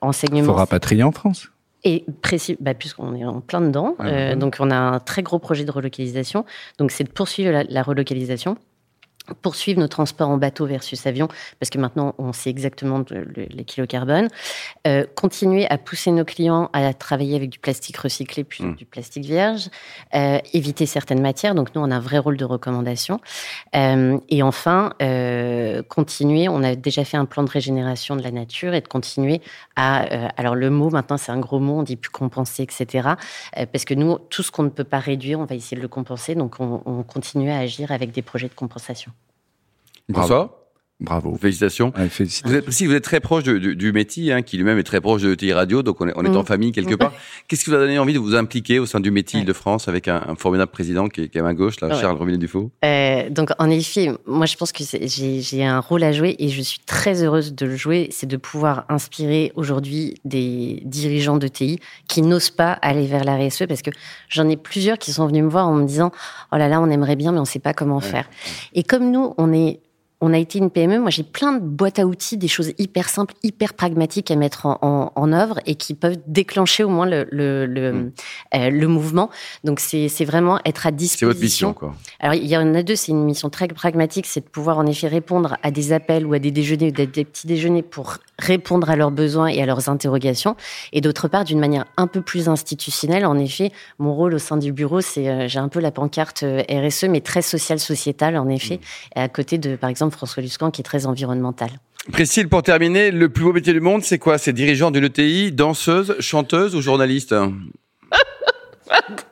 enseignement... 0.00 0.40
Il 0.40 0.46
faut 0.46 0.54
rapatrier 0.54 1.02
en 1.02 1.12
France 1.12 1.48
et 1.82 2.04
précis, 2.20 2.58
bah, 2.60 2.74
puisqu'on 2.74 3.14
est 3.14 3.24
en 3.24 3.40
plein 3.40 3.62
dedans, 3.62 3.96
donc 4.36 4.58
on 4.60 4.70
a 4.70 4.76
un 4.76 5.00
très 5.00 5.22
gros 5.22 5.38
projet 5.38 5.64
de 5.64 5.70
relocalisation. 5.70 6.44
Donc 6.76 6.90
c'est 6.90 7.04
de 7.04 7.08
poursuivre 7.08 7.62
la 7.66 7.82
relocalisation 7.82 8.58
poursuivre 9.34 9.80
nos 9.80 9.88
transports 9.88 10.28
en 10.28 10.36
bateau 10.36 10.66
versus 10.66 11.06
avion, 11.06 11.28
parce 11.58 11.70
que 11.70 11.78
maintenant 11.78 12.14
on 12.18 12.32
sait 12.32 12.50
exactement 12.50 13.04
les 13.10 13.64
kilos 13.64 13.88
carbone, 13.88 14.28
euh, 14.86 15.04
continuer 15.14 15.68
à 15.70 15.78
pousser 15.78 16.10
nos 16.10 16.24
clients 16.24 16.70
à 16.72 16.92
travailler 16.94 17.36
avec 17.36 17.50
du 17.50 17.58
plastique 17.58 17.96
recyclé 17.96 18.44
que 18.44 18.62
mmh. 18.62 18.76
du 18.76 18.84
plastique 18.84 19.24
vierge, 19.24 19.68
euh, 20.14 20.38
éviter 20.52 20.86
certaines 20.86 21.20
matières, 21.20 21.54
donc 21.54 21.74
nous 21.74 21.80
on 21.80 21.90
a 21.90 21.96
un 21.96 22.00
vrai 22.00 22.18
rôle 22.18 22.36
de 22.36 22.44
recommandation, 22.44 23.20
euh, 23.74 24.18
et 24.28 24.42
enfin 24.42 24.92
continuer, 25.88 26.48
on 26.48 26.62
a 26.62 26.74
déjà 26.74 27.04
fait 27.04 27.16
un 27.16 27.24
plan 27.24 27.42
de 27.42 27.50
régénération 27.50 28.16
de 28.16 28.22
la 28.22 28.30
nature 28.30 28.74
et 28.74 28.80
de 28.80 28.88
continuer 28.88 29.40
à, 29.76 30.30
alors 30.36 30.54
le 30.54 30.70
mot 30.70 30.90
maintenant 30.90 31.16
c'est 31.16 31.32
un 31.32 31.38
gros 31.38 31.58
mot, 31.58 31.78
on 31.78 31.82
dit 31.82 31.96
plus 31.96 32.10
compenser, 32.10 32.62
etc., 32.62 33.10
parce 33.72 33.84
que 33.84 33.94
nous 33.94 34.18
tout 34.18 34.42
ce 34.42 34.50
qu'on 34.50 34.62
ne 34.62 34.68
peut 34.68 34.84
pas 34.84 34.98
réduire, 34.98 35.40
on 35.40 35.44
va 35.44 35.54
essayer 35.54 35.76
de 35.76 35.82
le 35.82 35.88
compenser, 35.88 36.34
donc 36.34 36.56
on, 36.60 36.82
on 36.84 37.02
continue 37.02 37.50
à 37.50 37.58
agir 37.58 37.92
avec 37.92 38.12
des 38.12 38.22
projets 38.22 38.48
de 38.48 38.54
compensation. 38.54 39.12
François 40.12 40.56
Bravo. 41.02 41.34
Félicitations. 41.40 41.94
Ouais, 41.96 42.04
Vous 42.04 42.10
félicitations. 42.10 42.58
êtes, 42.58 42.70
si 42.72 42.86
vous 42.86 42.92
êtes 42.92 43.02
très 43.04 43.20
proche 43.20 43.42
de- 43.42 43.56
du, 43.56 43.74
du 43.74 43.90
métier, 43.90 44.34
hein, 44.34 44.42
qui 44.42 44.58
lui-même 44.58 44.76
est 44.76 44.82
très 44.82 45.00
proche 45.00 45.22
de 45.22 45.32
ETI 45.32 45.54
Radio, 45.54 45.82
donc 45.82 45.98
on 46.02 46.08
est, 46.08 46.12
on 46.14 46.22
est 46.26 46.36
en 46.36 46.42
Mm. 46.42 46.44
famille 46.44 46.72
quelque 46.72 46.94
part. 46.94 47.14
Qu'est-ce 47.48 47.64
qui 47.64 47.70
vous 47.70 47.76
a 47.76 47.78
donné 47.78 47.98
envie 47.98 48.12
de 48.12 48.18
vous 48.18 48.34
impliquer 48.34 48.78
au 48.78 48.84
sein 48.84 49.00
du 49.00 49.10
métier 49.10 49.40
Ouais. 49.40 49.46
de 49.46 49.52
France 49.54 49.88
avec 49.88 50.08
un, 50.08 50.22
un 50.28 50.34
formidable 50.34 50.70
président 50.70 51.08
qui 51.08 51.22
est, 51.22 51.28
qui 51.30 51.38
est 51.38 51.40
à 51.40 51.44
ma 51.44 51.54
gauche, 51.54 51.80
là, 51.80 51.88
Ouais. 51.88 51.94
Charles 51.98 52.18
Robinet-Dufault 52.18 52.70
Euh, 52.84 53.30
donc 53.30 53.48
en 53.58 53.70
effet, 53.70 54.10
moi 54.26 54.44
je 54.44 54.56
pense 54.58 54.72
que 54.72 54.84
j'ai 54.84 55.64
un 55.64 55.80
rôle 55.80 56.02
à 56.04 56.12
jouer 56.12 56.36
et 56.38 56.50
je 56.50 56.60
suis 56.60 56.80
très 56.80 57.22
heureuse 57.24 57.54
de 57.54 57.64
le 57.64 57.76
jouer. 57.76 58.08
C'est 58.12 58.26
de 58.26 58.36
pouvoir 58.36 58.84
inspirer 58.90 59.52
aujourd'hui 59.54 60.16
des 60.26 60.82
dirigeants 60.84 61.38
de 61.38 61.48
TI 61.48 61.80
qui 62.08 62.20
n'osent 62.20 62.50
pas 62.50 62.72
aller 62.72 63.06
vers 63.06 63.24
la 63.24 63.36
RSE 63.38 63.64
parce 63.66 63.80
que 63.80 63.90
j'en 64.28 64.46
ai 64.50 64.58
plusieurs 64.58 64.98
qui 64.98 65.12
sont 65.12 65.26
venus 65.26 65.44
me 65.44 65.48
voir 65.48 65.66
en 65.66 65.76
me 65.76 65.86
disant 65.86 66.12
oh 66.52 66.56
là 66.58 66.68
là 66.68 66.78
on 66.82 66.90
aimerait 66.90 67.16
bien 67.16 67.32
mais 67.32 67.38
on 67.38 67.46
sait 67.46 67.58
pas 67.58 67.72
comment 67.72 68.00
faire. 68.00 68.28
Et 68.74 68.82
comme 68.82 69.10
nous 69.10 69.32
on 69.38 69.50
est 69.54 69.80
on 70.20 70.32
a 70.34 70.38
été 70.38 70.58
une 70.58 70.70
PME, 70.70 70.98
moi 70.98 71.10
j'ai 71.10 71.22
plein 71.22 71.52
de 71.52 71.60
boîtes 71.60 71.98
à 71.98 72.06
outils, 72.06 72.36
des 72.36 72.48
choses 72.48 72.72
hyper 72.78 73.08
simples, 73.08 73.34
hyper 73.42 73.74
pragmatiques 73.74 74.30
à 74.30 74.36
mettre 74.36 74.66
en, 74.66 74.78
en- 74.82 75.12
en 75.14 75.32
œuvre 75.32 75.58
et 75.66 75.74
qui 75.76 75.94
peuvent 75.94 76.18
déclencher 76.26 76.84
au 76.84 76.88
moins 76.88 77.06
le, 77.06 77.26
le, 77.30 77.66
le, 77.66 77.92
Mm. 77.92 78.12
euh, 78.54 78.70
le 78.70 78.86
mouvement. 78.88 79.30
Donc 79.64 79.80
c'est 79.80 80.08
c'est 80.08 80.24
vraiment 80.24 80.58
être 80.64 80.86
à 80.86 80.90
C'est 80.90 80.96
disposition. 80.96 81.28
votre 81.28 81.40
mission, 81.40 81.72
quoi. 81.72 81.94
Alors, 82.20 82.34
il 82.34 82.46
y 82.46 82.56
en 82.56 82.74
a 82.74 82.82
deux, 82.82 82.96
c'est 82.96 83.12
une 83.12 83.24
mission 83.24 83.50
très 83.50 83.66
pragmatique, 83.68 84.26
c'est 84.26 84.40
de 84.44 84.48
pouvoir 84.50 84.78
en 84.78 84.86
effet 84.86 85.08
répondre 85.08 85.56
à 85.62 85.70
des 85.70 85.92
appels 85.92 86.26
ou 86.26 86.34
à 86.34 86.38
des 86.38 86.50
déjeuners 86.50 86.88
ou 86.88 86.92
des, 86.92 87.06
des 87.06 87.24
petits 87.24 87.46
déjeuners 87.46 87.82
pour 87.82 88.16
répondre 88.38 88.88
à 88.90 88.96
leurs 88.96 89.10
besoins 89.10 89.46
et 89.48 89.62
à 89.62 89.66
leurs 89.66 89.88
interrogations. 89.88 90.56
Et 90.92 91.00
d'autre 91.00 91.28
part, 91.28 91.44
d'une 91.44 91.58
manière 91.60 91.84
un 91.96 92.06
peu 92.06 92.20
plus 92.22 92.48
institutionnelle, 92.48 93.26
en 93.26 93.38
effet, 93.38 93.70
mon 93.98 94.14
rôle 94.14 94.34
au 94.34 94.38
sein 94.38 94.56
du 94.56 94.72
bureau, 94.72 95.00
c'est 95.00 95.28
euh, 95.28 95.48
j'ai 95.48 95.58
un 95.58 95.68
peu 95.68 95.80
la 95.80 95.90
pancarte 95.90 96.42
euh, 96.42 96.62
RSE, 96.70 97.04
mais 97.04 97.20
très 97.20 97.42
social-sociétale, 97.42 98.36
en 98.36 98.48
effet, 98.48 98.80
à 99.14 99.28
côté 99.28 99.58
de, 99.58 99.76
par 99.76 99.88
exemple, 99.90 100.09
François 100.10 100.42
Luscan, 100.42 100.70
qui 100.70 100.80
est 100.80 100.84
très 100.84 101.06
environnemental. 101.06 101.70
Priscille, 102.12 102.48
pour 102.48 102.62
terminer, 102.62 103.10
le 103.10 103.28
plus 103.28 103.44
beau 103.44 103.52
métier 103.52 103.72
du 103.72 103.80
monde, 103.80 104.02
c'est 104.02 104.18
quoi? 104.18 104.38
C'est 104.38 104.52
dirigeant 104.52 104.90
d'une 104.90 105.04
ETI, 105.04 105.52
danseuse, 105.52 106.16
chanteuse 106.20 106.74
ou 106.74 106.80
journaliste? 106.80 107.34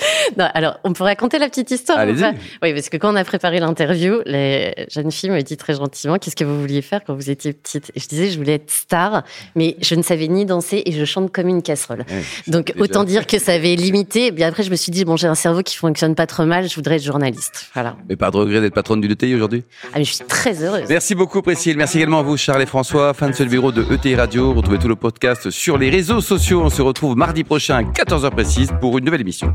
Non, 0.38 0.46
alors, 0.54 0.78
on 0.84 0.92
peut 0.92 1.04
raconter 1.04 1.38
la 1.38 1.48
petite 1.48 1.70
histoire 1.70 1.98
ou 1.98 2.02
Allez-y. 2.02 2.20
pas? 2.20 2.32
Oui, 2.62 2.72
parce 2.72 2.88
que 2.88 2.96
quand 2.96 3.12
on 3.12 3.16
a 3.16 3.24
préparé 3.24 3.58
l'interview, 3.60 4.20
la 4.26 4.72
jeune 4.88 5.10
fille 5.10 5.30
me 5.30 5.40
dit 5.42 5.56
très 5.56 5.74
gentiment 5.74 6.18
Qu'est-ce 6.18 6.36
que 6.36 6.44
vous 6.44 6.60
vouliez 6.60 6.82
faire 6.82 7.00
quand 7.04 7.14
vous 7.14 7.30
étiez 7.30 7.52
petite? 7.52 7.90
Et 7.94 8.00
je 8.00 8.06
disais 8.06 8.30
Je 8.30 8.38
voulais 8.38 8.54
être 8.54 8.70
star, 8.70 9.24
mais 9.56 9.76
je 9.80 9.94
ne 9.94 10.02
savais 10.02 10.28
ni 10.28 10.44
danser 10.46 10.82
et 10.86 10.92
je 10.92 11.04
chante 11.04 11.32
comme 11.32 11.48
une 11.48 11.62
casserole. 11.62 12.04
Ouais, 12.10 12.22
Donc, 12.46 12.66
déjà. 12.72 12.80
autant 12.80 13.04
dire 13.04 13.26
que 13.26 13.38
ça 13.38 13.52
avait 13.52 13.74
limité. 13.74 14.26
Et 14.26 14.30
bien 14.30 14.48
après, 14.48 14.62
je 14.62 14.70
me 14.70 14.76
suis 14.76 14.92
dit 14.92 15.04
Bon, 15.04 15.16
j'ai 15.16 15.26
un 15.26 15.34
cerveau 15.34 15.62
qui 15.62 15.76
fonctionne 15.76 16.14
pas 16.14 16.26
trop 16.26 16.44
mal, 16.44 16.68
je 16.68 16.74
voudrais 16.76 16.96
être 16.96 17.04
journaliste. 17.04 17.66
Voilà. 17.74 17.96
Mais 18.08 18.16
pas 18.16 18.30
de 18.30 18.36
regret 18.36 18.60
d'être 18.60 18.74
patronne 18.74 19.00
d'une 19.00 19.12
ETI 19.12 19.34
aujourd'hui? 19.34 19.64
Ah, 19.92 19.98
mais 19.98 20.04
je 20.04 20.14
suis 20.14 20.24
très 20.24 20.62
heureuse. 20.62 20.84
Merci 20.88 21.14
beaucoup 21.14 21.42
Priscille, 21.42 21.76
merci 21.76 21.98
également 21.98 22.20
à 22.20 22.22
vous 22.22 22.36
Charles 22.36 22.62
et 22.62 22.66
François, 22.66 23.12
fans 23.14 23.30
de 23.30 23.44
bureau 23.44 23.72
de 23.72 23.84
ETI 23.92 24.14
Radio. 24.14 24.52
Retrouvez 24.54 24.78
tout 24.78 24.88
le 24.88 24.96
podcast 24.96 25.50
sur 25.50 25.76
les 25.78 25.90
réseaux 25.90 26.20
sociaux. 26.20 26.62
On 26.64 26.70
se 26.70 26.82
retrouve 26.82 27.16
mardi 27.16 27.42
prochain 27.44 27.76
à 27.76 27.82
14h 27.82 28.30
précise 28.30 28.70
pour 28.80 28.96
une 28.98 29.04
nouvelle 29.04 29.20
émission. 29.22 29.54